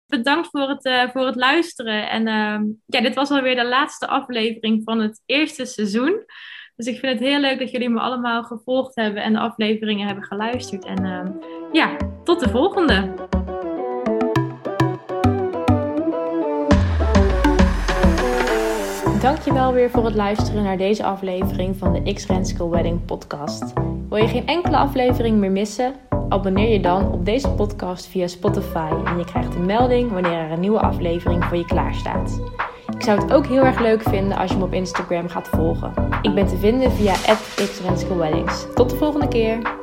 [0.10, 2.10] bedankt voor het, uh, voor het luisteren.
[2.10, 6.24] En uh, ja, dit was alweer de laatste aflevering van het eerste seizoen.
[6.76, 10.05] Dus ik vind het heel leuk dat jullie me allemaal gevolgd hebben en de afleveringen
[10.05, 10.86] hebben geluisterd.
[10.86, 11.22] En uh,
[11.72, 13.28] ja, tot de volgende.
[19.22, 23.74] Dankjewel weer voor het luisteren naar deze aflevering van de X Renske Wedding podcast.
[24.10, 26.09] Wil je geen enkele aflevering meer missen?
[26.30, 30.52] Abonneer je dan op deze podcast via Spotify en je krijgt een melding wanneer er
[30.52, 32.42] een nieuwe aflevering voor je klaar staat.
[32.96, 35.94] Ik zou het ook heel erg leuk vinden als je me op Instagram gaat volgen.
[36.22, 37.14] Ik ben te vinden via
[37.56, 38.74] @xrenskoweddings.
[38.74, 39.79] Tot de volgende keer.